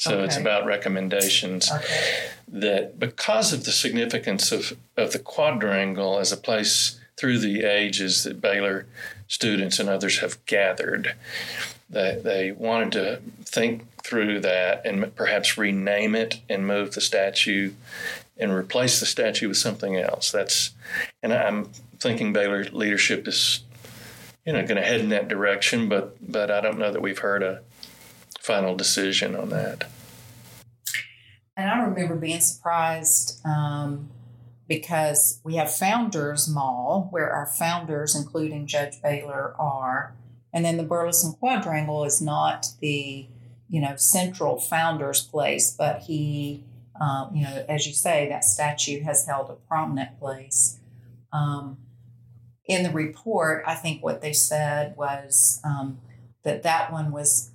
So 0.01 0.15
okay. 0.15 0.25
it's 0.25 0.39
about 0.39 0.65
recommendations 0.65 1.71
okay. 1.71 2.31
that 2.49 2.99
because 2.99 3.53
of 3.53 3.65
the 3.65 3.71
significance 3.71 4.51
of, 4.51 4.73
of 4.97 5.13
the 5.13 5.19
quadrangle 5.19 6.19
as 6.19 6.33
a 6.33 6.39
place 6.39 6.99
through 7.19 7.39
the 7.39 7.65
ages 7.65 8.25
that 8.25 8.41
Baylor 8.41 8.87
students 9.29 9.79
and 9.79 9.91
others 9.91 10.21
have 10.21 10.43
gathered, 10.47 11.17
that 11.91 12.25
they 12.25 12.51
wanted 12.51 12.93
to 12.93 13.21
think 13.45 13.93
through 13.99 14.41
that 14.41 14.87
and 14.87 15.15
perhaps 15.15 15.59
rename 15.59 16.15
it 16.15 16.41
and 16.49 16.67
move 16.67 16.95
the 16.95 17.03
statue 17.03 17.73
and 18.39 18.55
replace 18.55 19.01
the 19.01 19.07
statue 19.07 19.49
with 19.49 19.59
something 19.59 19.97
else. 19.97 20.33
That's 20.33 20.71
and 21.23 21.35
I'm 21.35 21.67
thinking 21.99 22.33
Baylor 22.33 22.65
leadership 22.73 23.29
is, 23.29 23.65
you 24.47 24.55
know, 24.55 24.63
going 24.63 24.81
to 24.81 24.83
head 24.83 25.01
in 25.01 25.11
that 25.11 25.29
direction. 25.29 25.91
But 25.91 26.17
but 26.27 26.51
I 26.51 26.63
don't 26.63 26.79
know 26.79 26.91
that 26.91 27.03
we've 27.03 27.19
heard 27.19 27.43
a 27.43 27.61
final 28.41 28.75
decision 28.75 29.37
on 29.37 29.51
that. 29.51 29.89
And 31.57 31.69
I 31.69 31.83
remember 31.83 32.17
being 32.17 32.41
surprised 32.41 33.41
um, 33.45 34.09
because 34.67 35.41
we 35.45 35.57
have 35.57 35.71
Founders 35.71 36.49
Mall, 36.49 37.09
where 37.11 37.31
our 37.31 37.47
founders, 37.47 38.17
including 38.17 38.67
Judge 38.67 39.01
Baylor, 39.03 39.55
are. 39.59 40.15
And 40.53 40.65
then 40.65 40.79
the 40.79 40.85
Burleson 40.85 41.35
Quadrangle 41.35 42.05
is 42.05 42.21
not 42.21 42.69
the, 42.81 43.29
you 43.69 43.81
know, 43.81 43.97
central 43.97 44.59
founder's 44.59 45.23
place, 45.23 45.75
but 45.77 46.01
he, 46.03 46.65
um, 47.01 47.31
you 47.35 47.43
know, 47.45 47.65
as 47.69 47.87
you 47.87 47.93
say, 47.93 48.29
that 48.31 48.45
statue 48.45 49.03
has 49.03 49.27
held 49.27 49.51
a 49.51 49.55
prominent 49.69 50.19
place. 50.19 50.79
Um, 51.33 51.77
in 52.65 52.85
the 52.85 52.91
report, 52.91 53.65
I 53.67 53.75
think 53.75 54.03
what 54.03 54.23
they 54.23 54.33
said 54.33 54.97
was 54.97 55.61
um, 55.65 55.99
that 56.45 56.63
that 56.63 56.93
one 56.93 57.13
was 57.13 57.50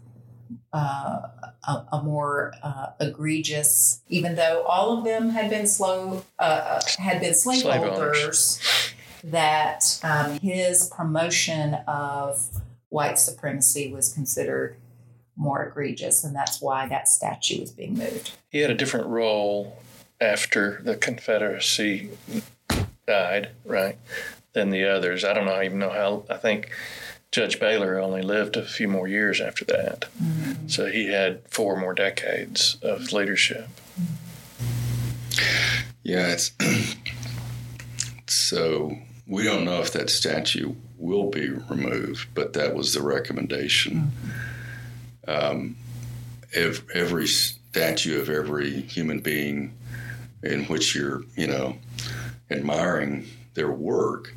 uh, 0.73 1.21
a, 1.67 1.85
a, 1.93 2.01
more 2.03 2.53
uh, 2.63 2.87
egregious, 2.99 4.01
even 4.09 4.35
though 4.35 4.63
all 4.63 4.97
of 4.97 5.03
them 5.03 5.29
had 5.29 5.49
been 5.49 5.67
slow, 5.67 6.23
uh, 6.39 6.81
had 6.97 7.21
been 7.21 7.33
slaveholders, 7.33 8.59
slave 8.59 8.95
that 9.31 9.99
um, 10.03 10.39
his 10.39 10.89
promotion 10.89 11.75
of 11.87 12.61
white 12.89 13.17
supremacy 13.17 13.91
was 13.91 14.13
considered 14.13 14.77
more 15.35 15.65
egregious, 15.65 16.23
and 16.23 16.35
that's 16.35 16.61
why 16.61 16.87
that 16.87 17.07
statue 17.07 17.61
is 17.61 17.71
being 17.71 17.95
moved. 17.95 18.31
He 18.49 18.59
had 18.59 18.69
a 18.69 18.75
different 18.75 19.07
role 19.07 19.77
after 20.21 20.81
the 20.83 20.95
Confederacy 20.95 22.09
died, 23.05 23.49
right, 23.65 23.97
than 24.53 24.69
the 24.69 24.85
others. 24.85 25.25
I 25.25 25.33
don't 25.33 25.45
know, 25.45 25.61
even 25.61 25.79
know 25.79 25.89
how. 25.89 26.23
I 26.29 26.37
think 26.37 26.71
Judge 27.31 27.59
Baylor 27.59 27.99
only 27.99 28.21
lived 28.21 28.55
a 28.55 28.63
few 28.65 28.87
more 28.87 29.07
years 29.07 29.41
after 29.41 29.65
that, 29.65 30.05
mm-hmm. 30.21 30.67
so 30.67 30.85
he 30.85 31.07
had 31.07 31.41
four 31.49 31.75
more 31.75 31.93
decades 31.93 32.77
of 32.81 33.11
leadership. 33.11 33.67
Yeah, 36.03 36.27
it's 36.27 36.51
so 38.27 38.97
we 39.27 39.43
don't 39.43 39.65
know 39.65 39.81
if 39.81 39.91
that 39.93 40.09
statue 40.09 40.75
will 40.97 41.29
be 41.29 41.49
removed, 41.49 42.27
but 42.33 42.53
that 42.53 42.75
was 42.75 42.93
the 42.93 43.01
recommendation. 43.01 44.13
Mm-hmm. 45.27 45.29
Um, 45.57 45.77
if 46.51 46.89
every 46.91 47.27
statue 47.27 48.21
of 48.21 48.29
every 48.29 48.81
human 48.81 49.19
being 49.19 49.73
in 50.43 50.65
which 50.65 50.95
you're, 50.95 51.23
you 51.35 51.47
know, 51.47 51.77
admiring 52.49 53.27
their 53.55 53.71
work 53.71 54.33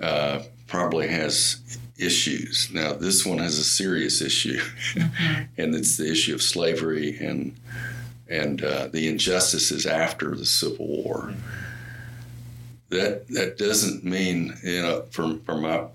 uh, 0.00 0.42
probably 0.66 1.08
has 1.08 1.60
issues. 2.00 2.68
Now, 2.72 2.94
this 2.94 3.24
one 3.24 3.38
has 3.38 3.58
a 3.58 3.64
serious 3.64 4.20
issue, 4.20 4.58
mm-hmm. 4.58 5.42
and 5.58 5.74
it's 5.74 5.96
the 5.96 6.10
issue 6.10 6.34
of 6.34 6.42
slavery 6.42 7.18
and 7.18 7.56
and 8.28 8.62
uh, 8.62 8.86
the 8.86 9.08
injustices 9.08 9.86
after 9.86 10.36
the 10.36 10.46
Civil 10.46 10.86
War. 10.86 11.34
That 12.88 13.28
that 13.28 13.58
doesn't 13.58 14.04
mean 14.04 14.56
you 14.62 14.82
know 14.82 15.02
from 15.10 15.40
from 15.40 15.62
my 15.62 15.86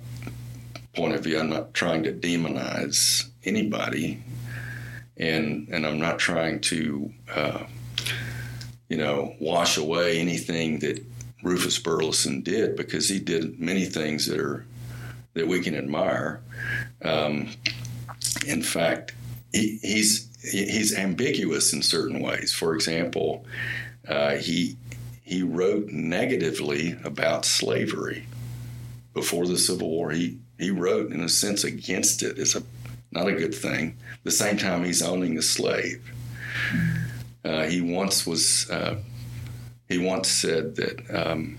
point 0.95 1.13
of 1.13 1.23
view, 1.23 1.39
I'm 1.39 1.49
not 1.49 1.73
trying 1.73 2.03
to 2.03 2.13
demonize 2.13 3.29
anybody, 3.43 4.23
and 5.17 5.67
and 5.69 5.85
I'm 5.85 5.99
not 5.99 6.19
trying 6.19 6.61
to 6.61 7.11
uh, 7.33 7.65
you 8.89 8.97
know 8.97 9.35
wash 9.39 9.77
away 9.77 10.19
anything 10.19 10.79
that 10.79 11.03
Rufus 11.43 11.77
Burleson 11.77 12.41
did 12.41 12.75
because 12.75 13.09
he 13.09 13.19
did 13.19 13.59
many 13.59 13.85
things 13.85 14.25
that 14.27 14.39
are 14.39 14.65
that 15.35 15.47
we 15.47 15.61
can 15.61 15.75
admire. 15.75 16.41
Um, 17.03 17.49
in 18.47 18.63
fact, 18.63 19.13
he, 19.53 19.79
he's 19.81 20.29
he's 20.41 20.95
ambiguous 20.95 21.73
in 21.73 21.81
certain 21.81 22.19
ways. 22.19 22.51
For 22.51 22.73
example, 22.73 23.45
uh, 24.07 24.35
he 24.35 24.77
he 25.23 25.43
wrote 25.43 25.89
negatively 25.89 26.97
about 27.03 27.45
slavery 27.45 28.25
before 29.13 29.45
the 29.45 29.57
Civil 29.57 29.89
War. 29.89 30.11
He 30.11 30.39
he 30.57 30.71
wrote 30.71 31.11
in 31.11 31.21
a 31.21 31.29
sense 31.29 31.63
against 31.63 32.23
it. 32.23 32.39
It's 32.39 32.55
a 32.55 32.63
not 33.11 33.27
a 33.27 33.33
good 33.33 33.55
thing. 33.55 33.97
the 34.23 34.31
same 34.31 34.57
time, 34.57 34.83
he's 34.83 35.01
owning 35.01 35.37
a 35.37 35.41
slave. 35.41 36.11
Uh, 37.45 37.63
he 37.63 37.79
once 37.79 38.25
was 38.25 38.69
uh, 38.69 38.97
he 39.87 39.97
once 39.97 40.27
said 40.27 40.75
that 40.75 40.99
um, 41.09 41.57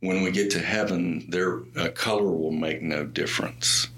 when 0.00 0.22
we 0.22 0.30
get 0.30 0.50
to 0.50 0.60
heaven, 0.60 1.26
their 1.28 1.60
uh, 1.76 1.88
color 1.94 2.30
will 2.30 2.52
make 2.52 2.82
no 2.82 3.04
difference. 3.04 3.88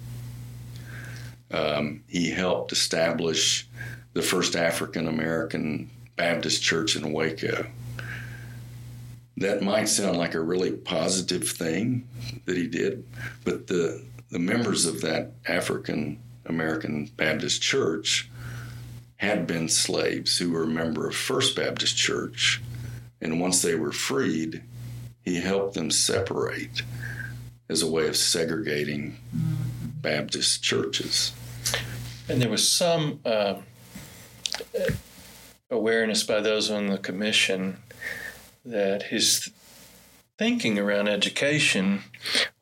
Um, 1.51 2.03
he 2.09 2.31
helped 2.31 2.73
establish 2.73 3.69
the 4.13 4.23
first 4.23 4.57
African 4.57 5.07
American 5.07 5.91
Baptist 6.17 6.63
church 6.63 6.97
in 6.97 7.13
Waco 7.13 7.67
that 9.37 9.63
might 9.63 9.89
sound 9.89 10.17
like 10.17 10.35
a 10.35 10.41
really 10.41 10.73
positive 10.73 11.49
thing 11.49 12.07
that 12.45 12.57
he 12.57 12.67
did, 12.67 13.05
but 13.45 13.67
the 13.67 14.03
the 14.31 14.39
members 14.39 14.87
of 14.87 15.03
that 15.03 15.33
African 15.47 16.19
American 16.47 17.11
Baptist 17.17 17.61
church 17.61 18.31
had 19.17 19.47
been 19.47 19.69
slaves 19.69 20.39
who 20.39 20.51
were 20.51 20.65
a 20.65 20.69
member 20.69 21.07
of 21.07 21.15
First 21.15 21.55
Baptist 21.55 21.97
Church, 21.97 22.63
and 23.21 23.41
once 23.41 23.63
they 23.63 23.75
were 23.75 23.93
freed, 23.93 24.63
he 25.25 25.41
helped 25.41 25.75
them 25.75 25.91
separate 25.91 26.83
as 27.69 27.83
a 27.83 27.91
way 27.91 28.07
of 28.09 28.17
segregating 28.17 29.17
Baptist 30.01 30.63
churches. 30.63 31.33
And 32.29 32.41
there 32.41 32.51
was 32.51 32.71
some 32.71 33.21
uh, 33.25 33.57
awareness 35.71 36.23
by 36.23 36.41
those 36.41 36.71
on 36.71 36.89
the 36.89 36.99
commission 36.99 37.79
that 38.65 39.05
his 39.05 39.51
thinking 40.39 40.79
around 40.79 41.09
education 41.09 42.03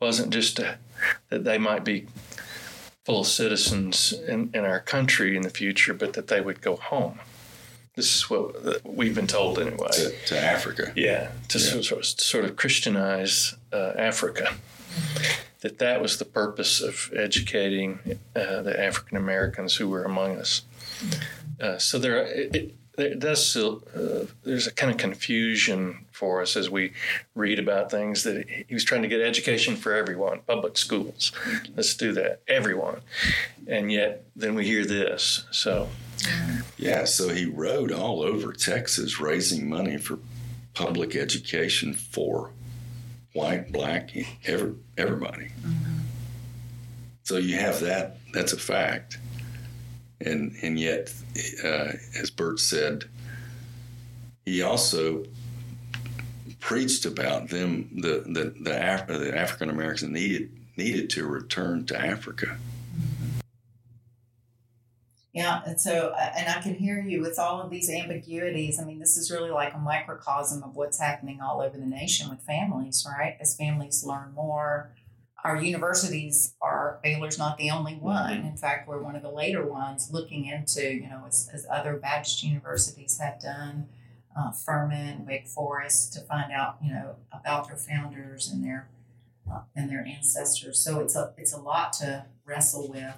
wasn't 0.00 0.30
just 0.30 0.58
a, 0.58 0.78
that 1.28 1.44
they 1.44 1.58
might 1.58 1.84
be 1.84 2.06
full 3.04 3.24
citizens 3.24 4.12
in, 4.12 4.50
in 4.52 4.64
our 4.64 4.80
country 4.80 5.36
in 5.36 5.42
the 5.42 5.50
future, 5.50 5.94
but 5.94 6.12
that 6.12 6.28
they 6.28 6.40
would 6.40 6.60
go 6.60 6.76
home. 6.76 7.18
This 8.00 8.16
is 8.16 8.30
what 8.30 8.82
we've 8.82 9.14
been 9.14 9.26
told 9.26 9.58
anyway. 9.58 9.90
To, 9.92 10.10
to 10.28 10.38
Africa. 10.38 10.90
Yeah, 10.96 11.32
to 11.48 11.58
yeah. 11.58 11.82
Sort, 11.82 12.00
of, 12.00 12.06
sort 12.06 12.44
of 12.46 12.56
Christianize 12.56 13.56
uh, 13.74 13.92
Africa. 13.94 14.54
That 15.60 15.80
that 15.80 16.00
was 16.00 16.16
the 16.16 16.24
purpose 16.24 16.80
of 16.80 17.12
educating 17.14 17.98
uh, 18.34 18.62
the 18.62 18.74
African 18.80 19.18
Americans 19.18 19.74
who 19.74 19.86
were 19.86 20.04
among 20.04 20.38
us. 20.38 20.62
Uh, 21.60 21.76
so 21.76 21.98
there, 21.98 22.24
it, 22.24 22.74
there 22.96 23.14
does 23.16 23.46
still 23.46 23.82
uh, 23.94 24.24
there's 24.44 24.66
a 24.66 24.72
kind 24.72 24.90
of 24.90 24.96
confusion 24.96 26.06
for 26.20 26.42
us 26.42 26.54
as 26.54 26.68
we 26.68 26.92
read 27.34 27.58
about 27.58 27.90
things 27.90 28.24
that 28.24 28.46
he 28.46 28.74
was 28.74 28.84
trying 28.84 29.00
to 29.00 29.08
get 29.08 29.22
education 29.22 29.74
for 29.74 29.94
everyone 29.94 30.40
public 30.46 30.76
schools. 30.76 31.32
Let's 31.74 31.94
do 31.94 32.12
that 32.12 32.42
everyone. 32.46 33.00
And 33.66 33.90
yet 33.90 34.26
then 34.36 34.54
we 34.54 34.66
hear 34.66 34.84
this 34.84 35.46
so. 35.50 35.88
Yeah 36.76 37.06
so 37.06 37.30
he 37.30 37.46
rode 37.46 37.90
all 37.90 38.22
over 38.22 38.52
texas 38.52 39.18
raising 39.18 39.70
money 39.70 39.96
for 39.96 40.18
public 40.74 41.16
education 41.16 41.94
for 41.94 42.50
white 43.32 43.72
black 43.72 44.10
every, 44.44 44.74
everybody. 44.98 45.48
Mm-hmm. 45.62 46.00
so 47.22 47.38
you 47.38 47.56
have 47.56 47.80
that 47.80 48.18
that's 48.34 48.52
a 48.52 48.58
fact. 48.58 49.16
And 50.20 50.54
and 50.62 50.78
yet, 50.78 51.12
uh, 51.64 51.92
as 52.20 52.30
Burt 52.30 52.60
said, 52.60 53.04
he 54.44 54.60
also 54.60 55.24
preached 56.60 57.04
about 57.04 57.48
them 57.48 57.90
the 58.00 58.22
the 58.26 58.54
the, 58.60 58.94
Af- 58.94 59.08
the 59.08 59.36
African 59.36 59.70
Americans 59.70 60.10
needed 60.10 60.50
needed 60.76 61.10
to 61.10 61.26
return 61.26 61.86
to 61.86 61.98
Africa. 61.98 62.58
Yeah, 65.32 65.62
and 65.64 65.80
so 65.80 66.08
uh, 66.08 66.32
and 66.36 66.48
I 66.48 66.60
can 66.60 66.74
hear 66.74 67.00
you 67.00 67.20
with 67.20 67.38
all 67.38 67.60
of 67.60 67.70
these 67.70 67.88
ambiguities. 67.88 68.80
I 68.80 68.84
mean, 68.84 68.98
this 68.98 69.16
is 69.16 69.30
really 69.30 69.50
like 69.50 69.74
a 69.74 69.78
microcosm 69.78 70.62
of 70.62 70.74
what's 70.74 70.98
happening 70.98 71.40
all 71.40 71.60
over 71.60 71.78
the 71.78 71.86
nation 71.86 72.28
with 72.28 72.40
families, 72.40 73.06
right? 73.08 73.36
As 73.40 73.56
families 73.56 74.04
learn 74.04 74.32
more, 74.34 74.90
our 75.44 75.56
universities 75.56 76.54
are 76.60 76.98
Baylor's 77.02 77.38
not 77.38 77.58
the 77.58 77.70
only 77.70 77.94
one. 77.94 78.38
Mm-hmm. 78.38 78.48
In 78.48 78.56
fact, 78.56 78.88
we're 78.88 79.02
one 79.02 79.16
of 79.16 79.22
the 79.22 79.30
later 79.30 79.64
ones 79.64 80.10
looking 80.12 80.46
into, 80.46 80.92
you 80.92 81.08
know, 81.08 81.24
as, 81.26 81.48
as 81.52 81.66
other 81.70 81.96
Baptist 81.96 82.42
universities 82.42 83.18
have 83.20 83.40
done, 83.40 83.88
uh, 84.36 84.52
Furman, 84.52 85.26
Wake 85.26 85.46
Forest, 85.46 86.12
to 86.14 86.20
find 86.20 86.52
out, 86.52 86.76
you 86.82 86.92
know, 86.92 87.16
about 87.32 87.68
their 87.68 87.76
founders 87.76 88.48
and 88.48 88.64
their 88.64 88.88
uh, 89.50 89.60
and 89.74 89.90
their 89.90 90.04
ancestors. 90.04 90.78
So 90.78 91.00
it's 91.00 91.16
a 91.16 91.32
it's 91.36 91.52
a 91.52 91.60
lot 91.60 91.92
to 91.94 92.26
wrestle 92.44 92.88
with. 92.88 93.14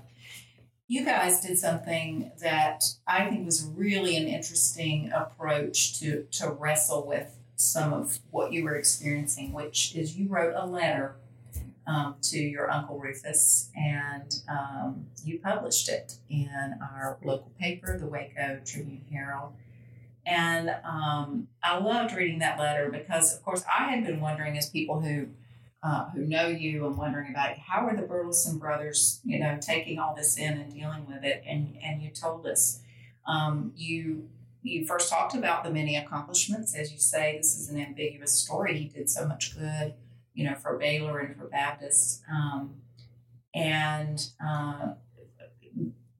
You 0.88 1.04
guys 1.04 1.40
did 1.40 1.58
something 1.58 2.32
that 2.40 2.84
I 3.06 3.26
think 3.28 3.46
was 3.46 3.64
really 3.64 4.16
an 4.16 4.28
interesting 4.28 5.10
approach 5.12 5.98
to 6.00 6.26
to 6.32 6.50
wrestle 6.50 7.06
with 7.06 7.38
some 7.56 7.92
of 7.92 8.18
what 8.30 8.52
you 8.52 8.64
were 8.64 8.74
experiencing, 8.74 9.52
which 9.52 9.94
is 9.94 10.16
you 10.16 10.28
wrote 10.28 10.54
a 10.56 10.66
letter 10.66 11.16
um, 11.86 12.16
to 12.22 12.38
your 12.38 12.70
Uncle 12.70 12.98
Rufus, 12.98 13.70
and 13.76 14.34
um, 14.48 15.06
you 15.24 15.38
published 15.38 15.88
it 15.88 16.16
in 16.28 16.78
our 16.80 17.18
local 17.24 17.52
paper, 17.58 17.98
the 17.98 18.06
Waco 18.06 18.60
Tribune 18.64 19.04
Herald. 19.10 19.52
And 20.24 20.70
um, 20.84 21.48
I 21.62 21.78
loved 21.78 22.14
reading 22.14 22.38
that 22.40 22.58
letter 22.58 22.90
because, 22.90 23.36
of 23.36 23.42
course, 23.42 23.64
I 23.66 23.90
had 23.90 24.04
been 24.04 24.20
wondering, 24.20 24.56
as 24.56 24.68
people 24.68 25.00
who 25.00 25.28
uh, 25.82 26.08
who 26.10 26.24
know 26.24 26.46
you 26.46 26.86
and 26.86 26.96
wondering 26.96 27.30
about 27.30 27.50
it, 27.50 27.58
how 27.58 27.84
are 27.86 27.96
the 27.96 28.02
Burleson 28.02 28.58
brothers, 28.58 29.20
you 29.24 29.40
know, 29.40 29.58
taking 29.60 29.98
all 29.98 30.14
this 30.14 30.38
in 30.38 30.58
and 30.58 30.72
dealing 30.72 31.06
with 31.06 31.24
it. 31.24 31.42
And 31.46 31.76
and 31.82 32.00
you 32.00 32.10
told 32.10 32.46
us 32.46 32.80
um, 33.26 33.72
you 33.76 34.28
you 34.62 34.86
first 34.86 35.10
talked 35.10 35.34
about 35.34 35.64
the 35.64 35.70
many 35.70 35.96
accomplishments. 35.96 36.74
As 36.74 36.92
you 36.92 36.98
say, 36.98 37.36
this 37.36 37.58
is 37.58 37.68
an 37.68 37.80
ambiguous 37.80 38.32
story. 38.32 38.78
He 38.78 38.84
did 38.84 39.10
so 39.10 39.26
much 39.26 39.58
good, 39.58 39.94
you 40.34 40.48
know, 40.48 40.54
for 40.54 40.78
Baylor 40.78 41.18
and 41.18 41.36
for 41.36 41.46
Baptist. 41.46 42.22
Um, 42.30 42.76
and 43.54 44.24
uh, 44.44 44.92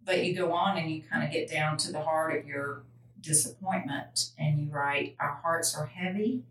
but 0.05 0.25
you 0.25 0.35
go 0.35 0.53
on 0.53 0.77
and 0.77 0.91
you 0.91 1.03
kind 1.03 1.25
of 1.25 1.31
get 1.31 1.49
down 1.49 1.77
to 1.79 1.93
the 1.93 2.01
heart 2.01 2.37
of 2.37 2.47
your 2.47 2.83
disappointment 3.23 4.31
and 4.39 4.59
you 4.59 4.71
write, 4.71 5.17
Our 5.19 5.41
hearts 5.43 5.77
are 5.77 5.87
heavy 5.87 6.43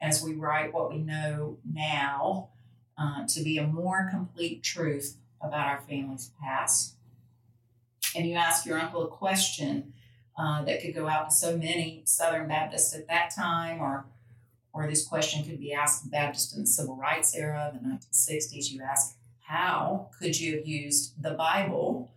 as 0.00 0.22
we 0.22 0.34
write 0.34 0.72
what 0.72 0.90
we 0.90 0.98
know 0.98 1.58
now 1.70 2.48
uh, 2.98 3.26
to 3.28 3.42
be 3.42 3.58
a 3.58 3.66
more 3.66 4.08
complete 4.10 4.62
truth 4.62 5.16
about 5.40 5.66
our 5.66 5.80
family's 5.80 6.32
past. 6.42 6.94
And 8.14 8.26
you 8.26 8.34
ask 8.34 8.64
your 8.64 8.78
uncle 8.78 9.04
a 9.04 9.08
question 9.08 9.92
uh, 10.38 10.64
that 10.64 10.80
could 10.80 10.94
go 10.94 11.08
out 11.08 11.30
to 11.30 11.34
so 11.34 11.56
many 11.56 12.02
Southern 12.04 12.48
Baptists 12.48 12.94
at 12.94 13.08
that 13.08 13.34
time, 13.34 13.80
or 13.80 14.06
or 14.72 14.86
this 14.86 15.06
question 15.06 15.42
could 15.42 15.58
be 15.58 15.72
asked 15.72 16.04
of 16.04 16.10
Baptists 16.10 16.54
in 16.54 16.62
the 16.62 16.66
civil 16.66 16.96
rights 16.96 17.34
era, 17.34 17.72
the 17.72 17.88
1960s. 17.88 18.70
You 18.70 18.82
ask, 18.82 19.16
how 19.40 20.10
could 20.18 20.38
you 20.38 20.56
have 20.56 20.66
used 20.66 21.22
the 21.22 21.30
Bible 21.30 22.10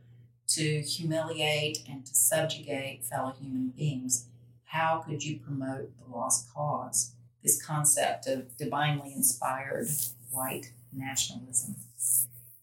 to 0.49 0.81
humiliate 0.81 1.83
and 1.89 2.05
to 2.05 2.15
subjugate 2.15 3.05
fellow 3.05 3.33
human 3.39 3.69
beings? 3.69 4.25
How 4.65 5.03
could 5.05 5.23
you 5.23 5.39
promote 5.39 5.91
the 5.97 6.15
lost 6.15 6.53
cause? 6.53 7.13
This 7.43 7.61
concept 7.61 8.27
of 8.27 8.57
divinely 8.57 9.13
inspired 9.13 9.87
white 10.31 10.71
nationalism. 10.93 11.75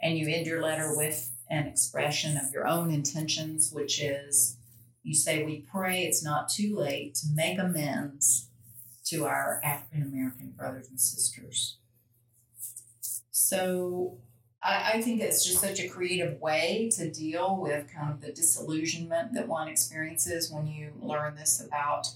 And 0.00 0.18
you 0.18 0.28
end 0.28 0.46
your 0.46 0.62
letter 0.62 0.94
with 0.96 1.32
an 1.48 1.66
expression 1.66 2.36
of 2.36 2.52
your 2.52 2.66
own 2.66 2.92
intentions, 2.92 3.72
which 3.72 4.02
is 4.02 4.56
you 5.02 5.14
say, 5.14 5.44
We 5.44 5.64
pray 5.72 6.02
it's 6.02 6.22
not 6.22 6.48
too 6.48 6.76
late 6.76 7.14
to 7.16 7.28
make 7.32 7.58
amends 7.58 8.48
to 9.06 9.24
our 9.24 9.60
African 9.64 10.02
American 10.02 10.50
brothers 10.50 10.88
and 10.88 11.00
sisters. 11.00 11.76
So 13.30 14.18
I, 14.66 14.92
I, 14.94 15.02
think 15.02 15.20
it's 15.20 15.44
just 15.44 15.60
such 15.60 15.78
a 15.78 15.88
creative 15.88 16.40
way 16.40 16.90
to 16.96 17.08
deal 17.08 17.56
with 17.56 17.86
kind 17.94 18.12
of 18.12 18.20
the 18.20 18.32
disillusionment 18.32 19.32
that 19.34 19.46
one 19.46 19.68
experiences 19.68 20.50
when 20.50 20.66
you 20.66 20.92
learn 21.00 21.36
this 21.36 21.64
about 21.64 22.08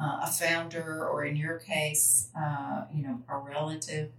uh, 0.00 0.20
a 0.22 0.26
founder, 0.26 1.06
or 1.06 1.24
in 1.24 1.36
your 1.36 1.58
case, 1.58 2.28
uh, 2.38 2.84
you 2.94 3.02
know, 3.02 3.20
a 3.28 3.36
relative, 3.36 4.10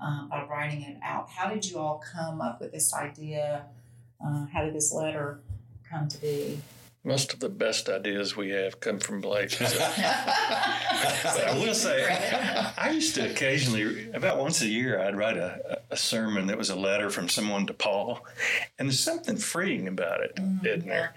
uh, 0.00 0.26
by 0.26 0.44
writing 0.44 0.82
it 0.82 0.98
out. 1.02 1.28
How 1.30 1.48
did 1.48 1.68
you 1.68 1.78
all 1.78 2.02
come 2.12 2.40
up 2.40 2.60
with 2.60 2.72
this 2.72 2.94
idea? 2.94 3.64
Uh, 4.24 4.46
how 4.52 4.64
did 4.64 4.74
this 4.74 4.92
letter 4.92 5.40
come 5.90 6.08
to 6.08 6.20
be? 6.20 6.60
Most 7.02 7.34
of 7.34 7.40
the 7.40 7.48
best 7.48 7.88
ideas 7.88 8.36
we 8.36 8.50
have 8.50 8.80
come 8.80 8.98
from 8.98 9.20
Blake. 9.20 9.50
So. 9.50 9.64
but 9.78 11.44
I 11.44 11.58
will 11.58 11.74
say, 11.74 12.72
I 12.78 12.90
used 12.90 13.14
to 13.16 13.30
occasionally, 13.30 14.10
about 14.12 14.38
once 14.38 14.62
a 14.62 14.66
year, 14.68 15.00
I'd 15.00 15.16
write 15.16 15.36
a, 15.36 15.73
a 15.90 15.96
sermon 15.96 16.46
that 16.46 16.58
was 16.58 16.70
a 16.70 16.76
letter 16.76 17.10
from 17.10 17.28
someone 17.28 17.66
to 17.66 17.74
Paul, 17.74 18.26
and 18.78 18.88
there's 18.88 19.00
something 19.00 19.36
freeing 19.36 19.88
about 19.88 20.20
it, 20.20 20.36
mm-hmm. 20.36 20.66
isn't 20.66 20.88
there? 20.88 21.14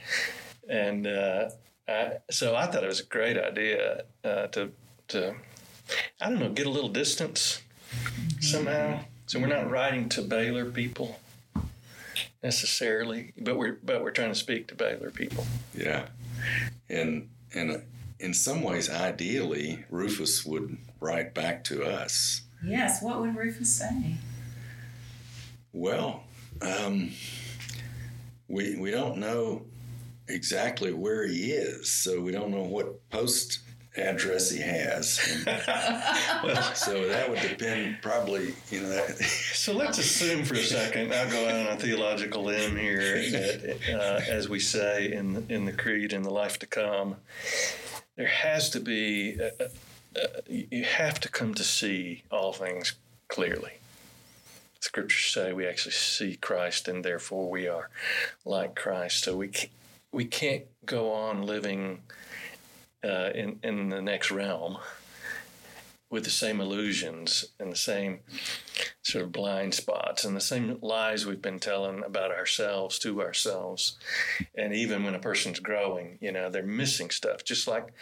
And 0.69 1.07
uh, 1.07 1.49
I, 1.87 2.13
so 2.29 2.55
I 2.55 2.67
thought 2.67 2.83
it 2.83 2.87
was 2.87 2.99
a 2.99 3.05
great 3.05 3.37
idea 3.37 4.03
uh, 4.23 4.47
to 4.47 4.71
to 5.09 5.35
I 6.19 6.29
don't 6.29 6.39
know 6.39 6.49
get 6.49 6.67
a 6.67 6.71
little 6.71 6.89
distance 6.89 7.61
mm-hmm. 7.93 8.41
somehow. 8.41 8.99
So 9.25 9.39
we're 9.39 9.47
not 9.47 9.69
writing 9.69 10.07
to 10.09 10.21
Baylor 10.21 10.65
people 10.65 11.19
necessarily, 12.43 13.33
but 13.37 13.57
we're 13.57 13.77
but 13.83 14.03
we're 14.03 14.11
trying 14.11 14.31
to 14.31 14.35
speak 14.35 14.67
to 14.67 14.75
Baylor 14.75 15.11
people. 15.11 15.45
Yeah, 15.73 16.07
and 16.89 17.29
and 17.53 17.83
in 18.19 18.33
some 18.33 18.61
ways, 18.61 18.89
ideally, 18.89 19.85
Rufus 19.89 20.45
would 20.45 20.77
write 20.99 21.33
back 21.33 21.63
to 21.65 21.83
us. 21.83 22.41
Yes, 22.63 23.01
what 23.01 23.21
would 23.21 23.35
Rufus 23.35 23.73
say? 23.73 24.15
Well, 25.77 26.23
um, 26.59 27.11
we 28.47 28.75
we 28.79 28.89
don't 28.89 29.17
know 29.17 29.61
exactly 30.27 30.91
where 30.91 31.27
he 31.27 31.51
is, 31.51 31.91
so 31.91 32.19
we 32.19 32.31
don't 32.31 32.49
know 32.49 32.63
what 32.63 33.07
post 33.11 33.59
address 33.95 34.49
he 34.49 34.59
has. 34.59 35.43
well, 35.45 36.63
so 36.73 37.07
that 37.07 37.29
would 37.29 37.41
depend, 37.41 37.97
probably, 38.01 38.55
you 38.71 38.81
know. 38.81 38.89
That. 38.89 39.17
so 39.53 39.73
let's 39.73 39.99
assume 39.99 40.45
for 40.45 40.55
a 40.55 40.63
second. 40.63 41.13
I'll 41.13 41.29
go 41.29 41.47
out 41.47 41.67
on 41.67 41.77
a 41.77 41.79
theological 41.79 42.45
limb 42.45 42.75
here, 42.75 43.21
that, 43.29 43.79
uh, 43.93 44.31
as 44.31 44.49
we 44.49 44.59
say 44.59 45.11
in 45.11 45.45
in 45.47 45.65
the 45.65 45.73
creed, 45.73 46.11
in 46.11 46.23
the 46.23 46.33
life 46.33 46.57
to 46.59 46.65
come, 46.65 47.17
there 48.15 48.25
has 48.25 48.71
to 48.71 48.79
be. 48.79 49.39
Uh, 49.39 49.65
uh, 50.15 50.41
you 50.47 50.83
have 50.83 51.19
to 51.19 51.29
come 51.29 51.53
to 51.53 51.63
see 51.63 52.23
all 52.31 52.51
things 52.51 52.95
clearly. 53.27 53.76
Scriptures 54.79 55.33
say 55.33 55.53
we 55.53 55.67
actually 55.67 55.91
see 55.93 56.35
Christ, 56.35 56.87
and 56.87 57.03
therefore 57.03 57.49
we 57.49 57.67
are 57.67 57.89
like 58.45 58.75
Christ. 58.75 59.23
So 59.23 59.35
we 59.35 59.47
can't, 59.49 59.71
we 60.11 60.25
can't 60.25 60.63
go 60.85 61.11
on 61.11 61.43
living 61.43 62.01
uh, 63.03 63.31
in 63.33 63.59
in 63.63 63.89
the 63.89 64.01
next 64.01 64.31
realm 64.31 64.77
with 66.09 66.23
the 66.23 66.29
same 66.29 66.61
illusions 66.61 67.45
and 67.59 67.71
the 67.71 67.77
same 67.77 68.19
sort 69.01 69.25
of 69.25 69.31
blind 69.31 69.73
spots 69.73 70.23
and 70.23 70.35
the 70.35 70.41
same 70.41 70.77
lies 70.81 71.25
we've 71.25 71.41
been 71.41 71.59
telling 71.59 72.03
about 72.03 72.31
ourselves 72.31 72.97
to 72.99 73.21
ourselves. 73.21 73.97
And 74.55 74.73
even 74.73 75.03
when 75.03 75.15
a 75.15 75.19
person's 75.19 75.59
growing, 75.59 76.17
you 76.21 76.31
know, 76.31 76.49
they're 76.49 76.63
missing 76.63 77.09
stuff. 77.09 77.43
Just 77.43 77.67
like 77.67 77.93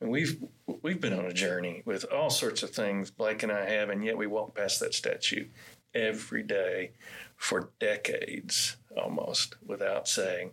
we've 0.00 0.42
we've 0.82 1.00
been 1.00 1.12
on 1.12 1.26
a 1.26 1.32
journey 1.32 1.82
with 1.84 2.04
all 2.10 2.30
sorts 2.30 2.62
of 2.62 2.70
things 2.70 3.10
Blake 3.10 3.42
and 3.42 3.52
I 3.52 3.68
have, 3.68 3.90
and 3.90 4.04
yet 4.04 4.16
we 4.16 4.26
walk 4.26 4.54
past 4.54 4.80
that 4.80 4.94
statue 4.94 5.46
every 5.94 6.42
day 6.42 6.92
for 7.36 7.70
decades 7.80 8.76
almost 8.96 9.56
without 9.64 10.06
saying, 10.06 10.52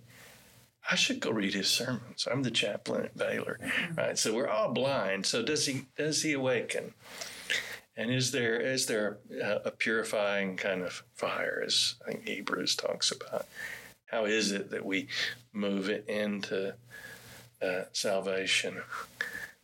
I 0.89 0.95
should 0.95 1.19
go 1.19 1.32
read 1.32 1.54
his 1.54 1.67
sermons. 1.67 2.28
I'm 2.32 2.43
the 2.43 2.52
chaplain 2.52 3.06
at 3.06 3.17
Baylor, 3.17 3.60
mm-hmm. 3.62 3.95
right? 3.95 4.17
So 4.17 4.34
we're 4.34 4.47
all 4.47 4.71
blind. 4.71 5.26
So 5.26 5.43
does 5.43 5.65
he 5.65 5.88
does 5.97 6.21
he 6.21 6.34
awaken? 6.34 6.93
And 7.97 8.12
is 8.12 8.32
there 8.32 8.60
is 8.60 8.86
there 8.86 9.17
a, 9.41 9.62
a 9.65 9.71
purifying 9.71 10.56
kind 10.56 10.84
of 10.84 11.04
fire, 11.13 11.62
as 11.65 11.95
I 12.08 12.12
think 12.12 12.28
Hebrews 12.28 12.76
talks 12.76 13.12
about? 13.12 13.47
How 14.06 14.26
is 14.26 14.52
it 14.52 14.69
that 14.71 14.86
we 14.86 15.08
move 15.52 15.89
it 15.89 16.08
into 16.08 16.76
uh, 17.62 17.82
salvation? 17.91 18.82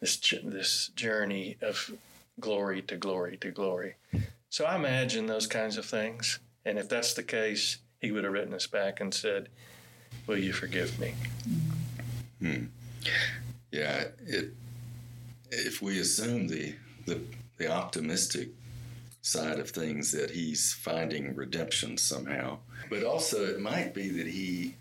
This 0.01 0.17
this 0.43 0.89
journey 0.89 1.57
of 1.61 1.91
glory 2.39 2.81
to 2.81 2.97
glory 2.97 3.37
to 3.37 3.51
glory. 3.51 3.95
So 4.53 4.65
I 4.65 4.75
imagine 4.75 5.25
those 5.25 5.47
kinds 5.47 5.77
of 5.77 5.85
things. 5.85 6.37
And 6.63 6.77
if 6.77 6.87
that's 6.87 7.15
the 7.15 7.23
case, 7.23 7.79
he 7.99 8.11
would 8.11 8.23
have 8.23 8.33
written 8.33 8.53
us 8.53 8.67
back 8.67 8.99
and 8.99 9.11
said, 9.11 9.49
Will 10.27 10.37
you 10.37 10.53
forgive 10.53 10.99
me? 10.99 11.15
Hmm. 12.39 12.65
Yeah, 13.71 14.03
it, 14.27 14.53
if 15.49 15.81
we 15.81 15.99
assume 15.99 16.47
the, 16.47 16.75
the, 17.07 17.19
the 17.57 17.71
optimistic 17.71 18.49
side 19.23 19.57
of 19.57 19.71
things 19.71 20.11
that 20.11 20.29
he's 20.29 20.71
finding 20.71 21.35
redemption 21.35 21.97
somehow, 21.97 22.59
but 22.91 23.03
also 23.03 23.43
it 23.43 23.59
might 23.59 23.95
be 23.95 24.09
that 24.09 24.27
he 24.27 24.75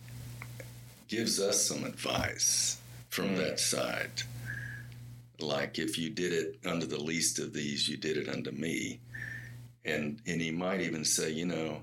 gives 1.08 1.40
us 1.40 1.64
some 1.64 1.84
advice 1.84 2.76
from 3.08 3.30
mm. 3.30 3.36
that 3.38 3.58
side. 3.58 4.22
Like 5.40 5.78
if 5.78 5.96
you 5.96 6.10
did 6.10 6.34
it 6.34 6.58
under 6.66 6.84
the 6.84 7.02
least 7.02 7.38
of 7.38 7.54
these, 7.54 7.88
you 7.88 7.96
did 7.96 8.18
it 8.18 8.28
unto 8.28 8.50
me. 8.50 9.00
And 9.84 10.20
and 10.26 10.40
he 10.40 10.50
might 10.50 10.80
even 10.80 11.04
say, 11.04 11.30
you 11.30 11.46
know, 11.46 11.82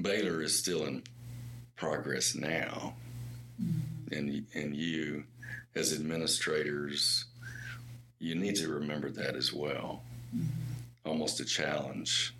Baylor 0.00 0.42
is 0.42 0.58
still 0.58 0.84
in 0.84 1.02
progress 1.76 2.34
now. 2.34 2.94
Mm-hmm. 3.62 4.14
And, 4.14 4.46
and 4.54 4.76
you, 4.76 5.24
as 5.74 5.92
administrators, 5.92 7.26
you 8.18 8.34
need 8.34 8.56
to 8.56 8.68
remember 8.68 9.10
that 9.10 9.36
as 9.36 9.52
well. 9.52 10.02
Mm-hmm. 10.34 11.08
Almost 11.08 11.40
a 11.40 11.44
challenge. 11.44 12.34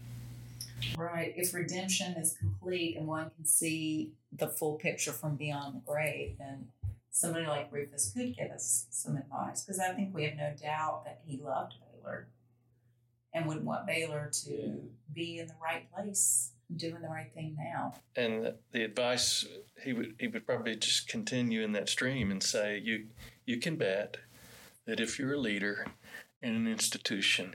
Right. 0.96 1.32
If 1.36 1.54
redemption 1.54 2.12
is 2.12 2.36
complete 2.38 2.96
and 2.96 3.06
one 3.06 3.30
can 3.36 3.44
see 3.44 4.12
the 4.32 4.48
full 4.48 4.76
picture 4.76 5.12
from 5.12 5.36
beyond 5.36 5.76
the 5.76 5.80
grave, 5.90 6.36
then 6.38 6.68
somebody 7.10 7.46
like 7.46 7.72
Rufus 7.72 8.12
could 8.14 8.36
give 8.36 8.50
us 8.50 8.86
some 8.90 9.16
advice 9.16 9.62
because 9.62 9.80
I 9.80 9.92
think 9.92 10.14
we 10.14 10.24
have 10.24 10.36
no 10.36 10.52
doubt 10.60 11.04
that 11.04 11.20
he 11.26 11.38
loved 11.38 11.74
Baylor 11.80 12.28
and 13.32 13.46
wouldn't 13.46 13.66
want 13.66 13.86
Baylor 13.86 14.30
to 14.44 14.80
be 15.12 15.38
in 15.38 15.46
the 15.46 15.54
right 15.62 15.90
place 15.92 16.52
doing 16.76 17.00
the 17.02 17.08
right 17.08 17.32
thing 17.34 17.56
now. 17.58 17.94
And 18.16 18.54
the 18.72 18.84
advice 18.84 19.46
he 19.82 19.92
would 19.92 20.14
he 20.18 20.28
would 20.28 20.46
probably 20.46 20.76
just 20.76 21.08
continue 21.08 21.62
in 21.62 21.72
that 21.72 21.88
stream 21.88 22.30
and 22.30 22.42
say 22.42 22.78
you 22.78 23.06
you 23.46 23.58
can 23.58 23.76
bet 23.76 24.18
that 24.86 25.00
if 25.00 25.18
you're 25.18 25.34
a 25.34 25.38
leader 25.38 25.86
in 26.42 26.54
an 26.54 26.66
institution, 26.66 27.54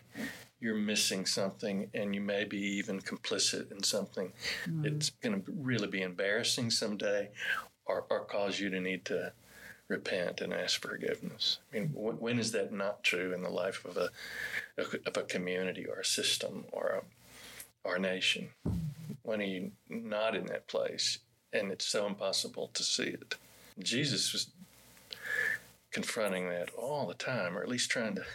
you're 0.59 0.75
missing 0.75 1.25
something 1.25 1.89
and 1.93 2.13
you 2.13 2.21
may 2.21 2.43
be 2.43 2.57
even 2.57 2.99
complicit 2.99 3.71
in 3.71 3.83
something. 3.83 4.31
Mm-hmm. 4.65 4.83
That's 4.83 5.09
going 5.09 5.41
to 5.41 5.51
really 5.51 5.87
be 5.87 6.01
embarrassing 6.01 6.69
someday 6.71 7.29
or, 7.85 8.05
or 8.09 8.25
cause 8.25 8.59
you 8.59 8.69
to 8.69 8.79
need 8.79 9.05
to 9.05 9.33
repent 9.87 10.41
and 10.41 10.53
ask 10.53 10.81
for 10.81 10.89
forgiveness. 10.89 11.59
I 11.71 11.79
mean, 11.79 11.89
wh- 11.89 12.21
when 12.21 12.39
is 12.39 12.51
that 12.53 12.71
not 12.71 13.03
true 13.03 13.33
in 13.33 13.43
the 13.43 13.49
life 13.49 13.85
of 13.85 13.97
a 13.97 14.09
of 14.77 15.17
a 15.17 15.23
community 15.23 15.85
or 15.85 15.99
a 15.99 16.05
system 16.05 16.65
or 16.71 16.87
a 16.87 17.01
a 17.95 17.99
nation? 17.99 18.49
When 19.23 19.41
are 19.41 19.45
you 19.45 19.71
not 19.89 20.35
in 20.35 20.47
that 20.47 20.67
place 20.67 21.19
and 21.53 21.71
it's 21.71 21.85
so 21.85 22.07
impossible 22.07 22.69
to 22.73 22.83
see 22.83 23.03
it? 23.03 23.35
Jesus 23.79 24.33
was 24.33 24.47
confronting 25.91 26.49
that 26.49 26.69
all 26.75 27.07
the 27.07 27.13
time, 27.13 27.57
or 27.57 27.61
at 27.61 27.69
least 27.69 27.89
trying 27.91 28.15
to 28.15 28.25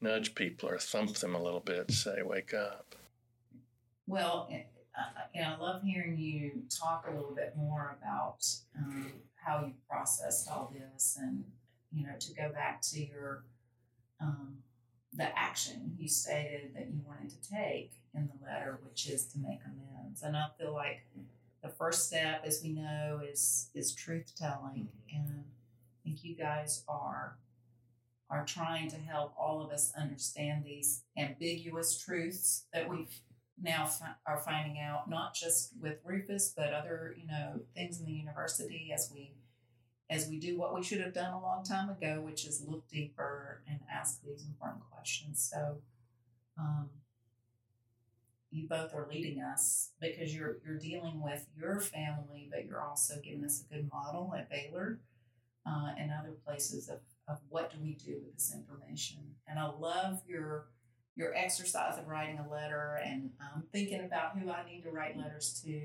nudge 0.00 0.34
people 0.34 0.68
or 0.68 0.78
thump 0.78 1.16
them 1.16 1.34
a 1.34 1.42
little 1.42 1.60
bit, 1.60 1.90
say, 1.90 2.22
"Wake 2.22 2.52
up." 2.52 2.94
Well, 4.06 4.48
you 4.50 4.60
I 5.42 5.56
love 5.56 5.82
hearing 5.82 6.18
you 6.18 6.62
talk 6.70 7.06
a 7.08 7.14
little 7.14 7.34
bit 7.34 7.54
more 7.56 7.96
about 8.00 8.46
um, 8.78 9.12
how 9.44 9.64
you 9.66 9.74
processed 9.88 10.48
all 10.50 10.72
this, 10.74 11.18
and 11.20 11.44
you 11.92 12.06
know, 12.06 12.14
to 12.18 12.34
go 12.34 12.50
back 12.52 12.80
to 12.82 13.04
your 13.04 13.44
um, 14.20 14.58
the 15.12 15.38
action 15.38 15.94
you 15.98 16.08
stated 16.08 16.74
that 16.74 16.88
you 16.88 17.00
wanted 17.06 17.30
to 17.30 17.50
take 17.50 17.92
in 18.14 18.28
the 18.28 18.46
letter, 18.46 18.80
which 18.82 19.08
is 19.08 19.26
to 19.26 19.38
make 19.38 19.60
amends. 19.64 20.22
And 20.22 20.36
I 20.36 20.46
feel 20.58 20.74
like 20.74 21.06
the 21.62 21.68
first 21.68 22.08
step, 22.08 22.42
as 22.44 22.62
we 22.62 22.72
know, 22.72 23.20
is 23.26 23.70
is 23.74 23.94
truth 23.94 24.32
telling, 24.36 24.88
and 25.12 25.28
I 25.28 25.96
think 26.04 26.24
you 26.24 26.34
guys 26.34 26.82
are 26.88 27.36
are 28.30 28.44
trying 28.44 28.88
to 28.90 28.96
help 28.96 29.34
all 29.38 29.62
of 29.62 29.70
us 29.70 29.92
understand 29.96 30.64
these 30.64 31.02
ambiguous 31.16 31.96
truths 31.98 32.64
that 32.72 32.88
we've 32.88 33.20
now 33.60 33.86
fi- 33.86 34.14
are 34.26 34.38
finding 34.38 34.78
out, 34.78 35.08
not 35.08 35.34
just 35.34 35.72
with 35.80 35.98
Rufus, 36.04 36.52
but 36.56 36.72
other 36.72 37.14
you 37.18 37.26
know 37.26 37.60
things 37.74 38.00
in 38.00 38.06
the 38.06 38.12
university 38.12 38.90
as 38.94 39.10
we 39.14 39.32
as 40.10 40.28
we 40.28 40.38
do 40.38 40.58
what 40.58 40.74
we 40.74 40.82
should 40.82 41.00
have 41.00 41.14
done 41.14 41.32
a 41.32 41.40
long 41.40 41.64
time 41.64 41.88
ago, 41.88 42.20
which 42.20 42.44
is 42.44 42.64
look 42.66 42.86
deeper 42.88 43.62
and 43.68 43.80
ask 43.90 44.22
these 44.22 44.44
important 44.44 44.82
questions. 44.90 45.48
So, 45.52 45.78
um, 46.58 46.90
you 48.50 48.68
both 48.68 48.94
are 48.94 49.08
leading 49.10 49.40
us 49.40 49.90
because 50.00 50.34
you're 50.34 50.58
you're 50.64 50.78
dealing 50.78 51.22
with 51.22 51.46
your 51.56 51.80
family, 51.80 52.48
but 52.50 52.66
you're 52.66 52.82
also 52.82 53.14
giving 53.22 53.44
us 53.44 53.62
a 53.62 53.74
good 53.74 53.90
model 53.92 54.34
at 54.36 54.50
Baylor 54.50 55.00
uh, 55.66 55.92
and 55.98 56.10
other 56.12 56.34
places 56.46 56.88
of, 56.88 56.98
of 57.28 57.38
what 57.48 57.70
do 57.72 57.78
we 57.82 57.94
do 57.94 58.20
with 58.24 58.34
this 58.34 58.54
information. 58.54 59.18
And 59.48 59.58
I 59.58 59.66
love 59.66 60.20
your 60.26 60.66
your 61.16 61.34
exercise 61.34 61.98
of 61.98 62.08
writing 62.08 62.38
a 62.38 62.50
letter 62.50 63.00
and 63.04 63.30
um, 63.40 63.62
thinking 63.72 64.00
about 64.00 64.36
who 64.38 64.50
I 64.50 64.64
need 64.64 64.82
to 64.82 64.90
write 64.90 65.16
letters 65.16 65.62
to. 65.64 65.80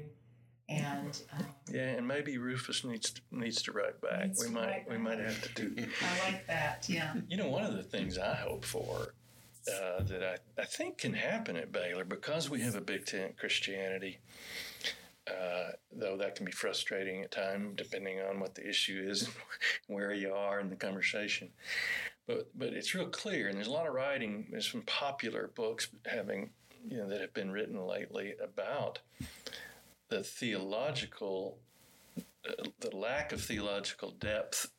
And 0.67 1.19
um, 1.33 1.45
Yeah, 1.71 1.81
and 1.89 2.07
maybe 2.07 2.37
Rufus 2.37 2.83
needs 2.83 3.11
to, 3.11 3.21
needs 3.31 3.61
to 3.63 3.71
write 3.71 4.01
back. 4.01 4.31
We 4.39 4.49
might 4.49 4.85
we 4.87 4.95
back. 4.95 5.03
might 5.03 5.19
have 5.19 5.41
to 5.41 5.65
do. 5.65 5.75
I 6.01 6.31
like 6.31 6.47
that. 6.47 6.85
Yeah. 6.87 7.13
You 7.27 7.37
know, 7.37 7.47
one 7.47 7.63
of 7.63 7.75
the 7.75 7.83
things 7.83 8.17
I 8.17 8.35
hope 8.35 8.63
for 8.65 9.13
uh, 9.67 10.03
that 10.03 10.23
I, 10.57 10.61
I 10.61 10.65
think 10.65 10.99
can 10.99 11.13
happen 11.13 11.55
at 11.55 11.71
Baylor 11.71 12.05
because 12.05 12.49
we 12.49 12.61
have 12.61 12.75
a 12.75 12.81
big 12.81 13.05
tent 13.05 13.37
Christianity, 13.37 14.19
uh, 15.27 15.71
though 15.91 16.17
that 16.17 16.35
can 16.35 16.45
be 16.45 16.51
frustrating 16.51 17.23
at 17.23 17.31
times 17.31 17.73
depending 17.75 18.19
on 18.19 18.39
what 18.39 18.55
the 18.55 18.67
issue 18.67 19.03
is 19.07 19.23
and 19.23 19.33
where 19.87 20.13
you 20.13 20.33
are 20.33 20.59
in 20.59 20.69
the 20.69 20.75
conversation. 20.75 21.49
But 22.29 22.51
but 22.55 22.73
it's 22.73 22.93
real 22.93 23.07
clear, 23.07 23.47
and 23.47 23.57
there's 23.57 23.65
a 23.65 23.71
lot 23.71 23.87
of 23.87 23.95
writing. 23.95 24.45
There's 24.51 24.71
some 24.71 24.83
popular 24.83 25.49
books 25.55 25.89
having 26.05 26.51
you 26.87 26.97
know 26.97 27.09
that 27.09 27.21
have 27.21 27.33
been 27.33 27.49
written 27.49 27.83
lately 27.83 28.35
about 28.39 28.99
the 30.09 30.21
theological 30.21 31.57
uh, 32.47 32.65
the 32.81 32.95
lack 32.95 33.31
of 33.31 33.41
theological 33.41 34.11
depth 34.11 34.69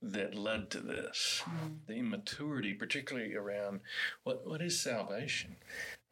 that 0.00 0.36
led 0.36 0.70
to 0.70 0.78
this, 0.78 1.42
the 1.88 1.94
immaturity, 1.94 2.72
particularly 2.72 3.34
around 3.34 3.80
what 4.22 4.46
what 4.46 4.62
is 4.62 4.80
salvation, 4.80 5.56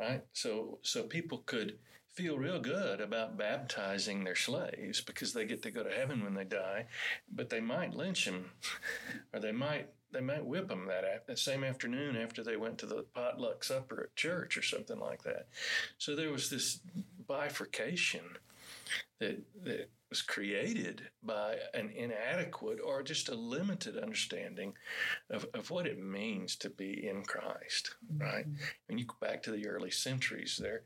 right? 0.01 0.25
So 0.33 0.81
so 0.83 1.05
people 1.05 1.45
could 1.47 1.79
feel 2.13 2.37
real 2.37 2.59
good 2.59 3.01
about 3.01 3.39
baptizing 3.39 4.25
their 4.25 4.35
slaves 4.35 5.01
because 5.01 5.35
they 5.35 5.45
get 5.45 5.63
to 5.63 5.71
go 5.71 5.85
to 5.85 5.91
heaven 5.91 6.25
when 6.25 6.35
they 6.35 6.43
die, 6.43 6.87
but 7.31 7.49
they 7.49 7.61
might 7.61 7.95
lynch 7.95 8.25
them, 8.25 8.51
or 9.33 9.39
they 9.39 9.53
might 9.53 9.91
they 10.13 10.21
might 10.21 10.45
whip 10.45 10.69
them 10.69 10.87
that, 10.87 11.27
that 11.27 11.39
same 11.39 11.65
afternoon 11.65 12.17
after 12.17 12.43
they 12.43 12.57
went 12.57 12.79
to 12.79 12.87
the 12.87 13.05
potluck 13.15 13.63
supper 13.65 14.05
at 14.05 14.17
church 14.17 14.57
or 14.57 14.63
something 14.63 14.99
like 14.99 15.23
that. 15.23 15.49
So 15.99 16.17
there 16.17 16.33
was 16.33 16.51
this 16.51 16.81
bifurcation 17.27 18.23
that 19.21 19.39
that 19.65 19.91
was 20.09 20.23
created 20.23 21.03
by 21.23 21.57
an 21.75 21.91
inadequate 21.95 22.79
or 22.83 23.03
just 23.03 23.29
a 23.29 23.35
limited 23.35 23.99
understanding 23.99 24.73
of, 25.29 25.47
of 25.53 25.71
what 25.71 25.87
it 25.87 26.03
means 26.03 26.57
to 26.57 26.71
be 26.71 27.07
in 27.07 27.23
Christ, 27.25 27.95
right? 28.17 28.49
Mm-hmm. 28.49 28.65
When 28.87 28.99
you 28.99 29.05
go 29.05 29.17
back 29.21 29.43
to 29.43 29.51
the 29.51 29.67
early 29.67 29.91
centuries, 29.91 30.59
they're 30.61 30.83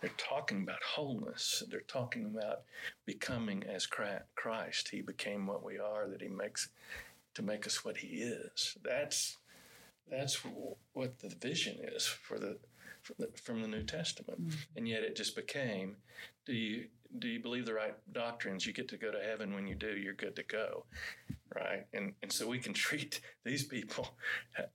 they're 0.00 0.10
talking 0.18 0.62
about 0.62 0.82
wholeness. 0.82 1.62
They're 1.70 1.80
talking 1.80 2.26
about 2.26 2.62
becoming 3.06 3.64
as 3.64 3.86
Christ. 3.86 4.90
He 4.90 5.00
became 5.00 5.46
what 5.46 5.64
we 5.64 5.78
are, 5.78 6.06
that 6.08 6.20
he 6.20 6.28
makes 6.28 6.68
to 7.38 7.44
make 7.44 7.68
us 7.68 7.84
what 7.84 7.96
he 7.96 8.08
is. 8.08 8.76
That's 8.84 9.38
that's 10.10 10.42
what 10.92 11.20
the 11.20 11.28
vision 11.40 11.76
is 11.94 12.04
for 12.04 12.38
the 12.38 12.58
from 13.02 13.14
the, 13.20 13.28
from 13.40 13.62
the 13.62 13.68
New 13.68 13.84
Testament, 13.84 14.48
mm. 14.48 14.54
and 14.76 14.88
yet 14.88 15.04
it 15.04 15.14
just 15.14 15.36
became: 15.36 15.96
Do 16.46 16.52
you 16.52 16.86
do 17.20 17.28
you 17.28 17.40
believe 17.40 17.64
the 17.64 17.74
right 17.74 17.94
doctrines? 18.12 18.66
You 18.66 18.72
get 18.72 18.88
to 18.88 18.96
go 18.96 19.12
to 19.12 19.22
heaven. 19.22 19.54
When 19.54 19.68
you 19.68 19.76
do, 19.76 19.96
you're 19.96 20.14
good 20.14 20.34
to 20.34 20.42
go, 20.42 20.84
right? 21.54 21.86
And 21.94 22.12
and 22.22 22.32
so 22.32 22.48
we 22.48 22.58
can 22.58 22.74
treat 22.88 23.20
these 23.44 23.64
people 23.64 24.16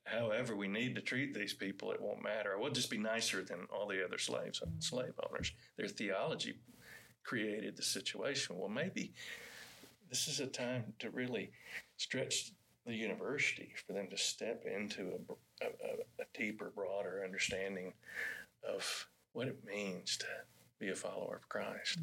however 0.05 0.55
we 0.55 0.69
need 0.69 0.95
to 0.95 1.01
treat 1.01 1.33
these 1.33 1.53
people. 1.53 1.91
It 1.91 2.01
won't 2.01 2.23
matter. 2.23 2.57
We'll 2.57 2.71
just 2.71 2.89
be 2.89 2.97
nicer 2.97 3.43
than 3.43 3.67
all 3.69 3.89
the 3.89 4.05
other 4.05 4.17
slaves, 4.17 4.63
slave 4.79 5.19
owners. 5.29 5.51
Their 5.75 5.89
theology 5.89 6.55
created 7.25 7.75
the 7.75 7.83
situation. 7.83 8.57
Well, 8.57 8.69
maybe 8.69 9.11
this 10.13 10.27
is 10.27 10.39
a 10.39 10.45
time 10.45 10.93
to 10.99 11.09
really 11.09 11.49
stretch 11.97 12.51
the 12.85 12.93
university 12.93 13.73
for 13.87 13.93
them 13.93 14.07
to 14.11 14.15
step 14.17 14.63
into 14.63 15.07
a, 15.09 15.65
a, 15.65 15.67
a- 15.69 16.21
a 16.21 16.25
deeper, 16.37 16.71
broader 16.75 17.23
understanding 17.25 17.93
of 18.63 19.07
what 19.31 19.47
it 19.47 19.57
means 19.65 20.15
to 20.17 20.25
be 20.77 20.89
a 20.89 20.95
follower 20.95 21.37
of 21.41 21.49
Christ. 21.49 21.97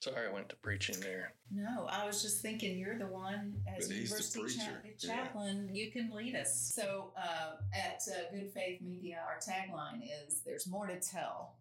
Sorry, 0.00 0.28
I 0.28 0.32
went 0.32 0.50
to 0.50 0.56
preaching 0.56 1.00
there. 1.00 1.32
No, 1.50 1.86
I 1.90 2.06
was 2.06 2.20
just 2.20 2.42
thinking 2.42 2.78
you're 2.78 2.98
the 2.98 3.06
one 3.06 3.54
as 3.66 3.88
But 3.88 3.96
he's 3.96 4.10
the 4.10 4.14
university 4.40 4.40
cha- 4.58 4.64
preacher, 4.72 4.82
yeah. 5.00 5.24
chaplain. 5.24 5.70
You 5.72 5.90
can 5.90 6.10
lead 6.14 6.36
us. 6.36 6.54
So 6.76 7.12
uh, 7.16 7.52
at 7.74 8.02
uh, 8.08 8.30
Good 8.30 8.52
Faith 8.52 8.82
Media, 8.82 9.20
our 9.26 9.38
tagline 9.40 10.02
is 10.28 10.40
"There's 10.44 10.66
more 10.66 10.86
to 10.86 11.00
tell." 11.00 11.54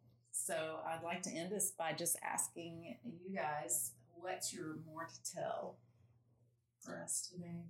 So 0.43 0.79
I'd 0.85 1.03
like 1.03 1.23
to 1.23 1.31
end 1.31 1.51
this 1.51 1.71
by 1.71 1.93
just 1.93 2.17
asking 2.21 2.97
you 3.03 3.35
guys, 3.35 3.93
what's 4.13 4.53
your 4.53 4.75
more 4.85 5.07
to 5.07 5.33
tell 5.33 5.77
for 6.81 7.01
us 7.01 7.31
today? 7.31 7.63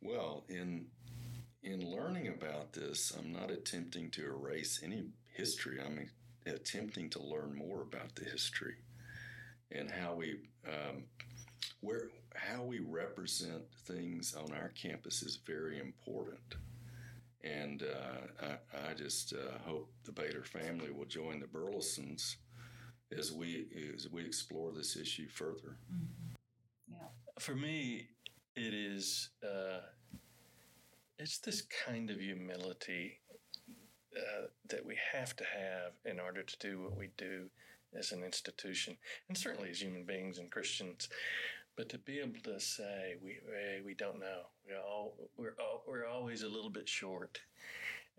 Well, 0.00 0.44
in 0.48 0.86
in 1.62 1.80
learning 1.90 2.28
about 2.28 2.72
this, 2.72 3.12
I'm 3.18 3.32
not 3.32 3.50
attempting 3.50 4.10
to 4.12 4.24
erase 4.24 4.80
any 4.82 5.08
history. 5.34 5.78
I'm 5.84 6.08
attempting 6.46 7.10
to 7.10 7.22
learn 7.22 7.54
more 7.54 7.82
about 7.82 8.14
the 8.14 8.24
history 8.24 8.76
and 9.72 9.90
how 9.90 10.14
we 10.14 10.38
um, 10.66 11.04
where 11.80 12.08
how 12.34 12.62
we 12.62 12.78
represent 12.78 13.64
things 13.86 14.34
on 14.34 14.52
our 14.52 14.68
campus 14.70 15.22
is 15.22 15.40
very 15.44 15.78
important. 15.80 16.54
And 17.54 17.82
uh, 17.82 18.46
I, 18.46 18.90
I 18.90 18.94
just 18.94 19.32
uh, 19.32 19.58
hope 19.64 19.90
the 20.04 20.12
Baylor 20.12 20.44
family 20.44 20.90
will 20.90 21.04
join 21.04 21.40
the 21.40 21.46
Burlesons 21.46 22.36
as 23.16 23.32
we 23.32 23.66
as 23.94 24.08
we 24.10 24.24
explore 24.24 24.72
this 24.72 24.96
issue 24.96 25.28
further. 25.28 25.76
Yeah. 26.88 27.08
For 27.38 27.54
me, 27.54 28.08
it 28.56 28.74
is 28.74 29.30
uh, 29.44 29.80
it's 31.18 31.38
this 31.38 31.62
kind 31.86 32.10
of 32.10 32.18
humility 32.18 33.18
uh, 34.16 34.46
that 34.68 34.84
we 34.84 34.96
have 35.12 35.36
to 35.36 35.44
have 35.44 35.92
in 36.04 36.18
order 36.18 36.42
to 36.42 36.56
do 36.58 36.82
what 36.82 36.96
we 36.96 37.10
do 37.16 37.48
as 37.96 38.12
an 38.12 38.24
institution, 38.24 38.96
and 39.28 39.38
certainly 39.38 39.70
as 39.70 39.80
human 39.80 40.04
beings 40.04 40.38
and 40.38 40.50
Christians. 40.50 41.08
But 41.76 41.90
to 41.90 41.98
be 41.98 42.20
able 42.20 42.40
to 42.44 42.58
say 42.58 43.16
we 43.22 43.32
eh, 43.32 43.80
we 43.84 43.94
don't 43.94 44.18
know, 44.18 44.46
we 44.66 44.74
all 44.74 45.14
we're 45.36 45.56
all, 45.60 45.82
we're 45.86 46.06
always 46.06 46.42
a 46.42 46.48
little 46.48 46.70
bit 46.70 46.88
short, 46.88 47.38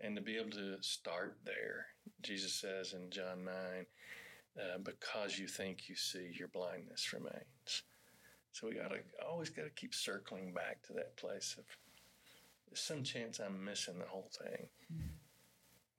and 0.00 0.14
to 0.14 0.22
be 0.22 0.36
able 0.36 0.50
to 0.50 0.76
start 0.80 1.38
there, 1.44 1.86
Jesus 2.22 2.52
says 2.52 2.92
in 2.92 3.10
John 3.10 3.44
nine, 3.44 3.86
uh, 4.56 4.78
because 4.78 5.38
you 5.38 5.48
think 5.48 5.88
you 5.88 5.96
see, 5.96 6.30
your 6.38 6.48
blindness 6.48 7.12
remains. 7.12 7.82
So 8.52 8.68
we 8.68 8.74
gotta 8.74 9.00
always 9.28 9.50
gotta 9.50 9.70
keep 9.70 9.94
circling 9.94 10.52
back 10.52 10.82
to 10.86 10.92
that 10.94 11.16
place 11.16 11.56
of 11.58 11.64
there's 12.68 12.80
some 12.80 13.02
chance 13.02 13.40
I'm 13.40 13.64
missing 13.64 13.98
the 13.98 14.06
whole 14.06 14.30
thing. 14.32 14.68
Mm-hmm. 14.92 15.08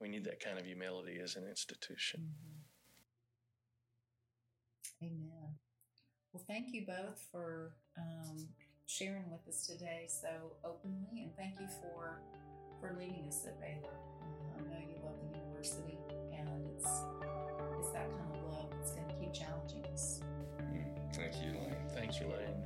We 0.00 0.08
need 0.08 0.24
that 0.24 0.40
kind 0.40 0.58
of 0.58 0.64
humility 0.64 1.18
as 1.22 1.36
an 1.36 1.46
institution. 1.46 2.32
Mm-hmm. 5.02 5.06
Amen. 5.06 5.49
Well, 6.32 6.42
thank 6.46 6.72
you 6.72 6.86
both 6.86 7.20
for 7.32 7.72
um, 7.98 8.46
sharing 8.86 9.24
with 9.30 9.40
us 9.48 9.66
today 9.66 10.06
so 10.08 10.28
openly, 10.64 11.22
and 11.22 11.36
thank 11.36 11.58
you 11.60 11.66
for 11.82 12.20
for 12.80 12.96
leading 12.98 13.26
us 13.28 13.44
at 13.46 13.60
Baylor. 13.60 13.94
Uh, 14.22 14.58
I 14.58 14.60
know 14.62 14.78
you 14.78 14.94
love 15.04 15.16
the 15.20 15.38
university, 15.38 15.98
and 16.32 16.48
it's 16.76 16.86
it's 17.80 17.90
that 17.92 18.08
kind 18.10 18.30
of 18.36 18.52
love 18.52 18.70
that's 18.70 18.92
going 18.92 19.08
to 19.08 19.14
keep 19.14 19.32
challenging 19.34 19.84
us. 19.92 20.20
Mm, 20.60 21.14
thank 21.14 21.34
you, 21.42 21.50
Laine. 21.50 21.76
Thank 21.94 22.20
you, 22.20 22.26
Laine. 22.28 22.62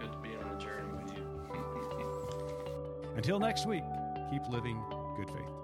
Good 0.00 0.12
to 0.12 0.18
be 0.18 0.30
on 0.30 0.56
a 0.56 0.58
journey 0.58 0.92
with 1.04 1.14
you. 1.14 3.12
Until 3.16 3.38
next 3.38 3.66
week, 3.66 3.84
keep 4.30 4.48
living 4.48 4.82
good 5.18 5.28
faith. 5.28 5.61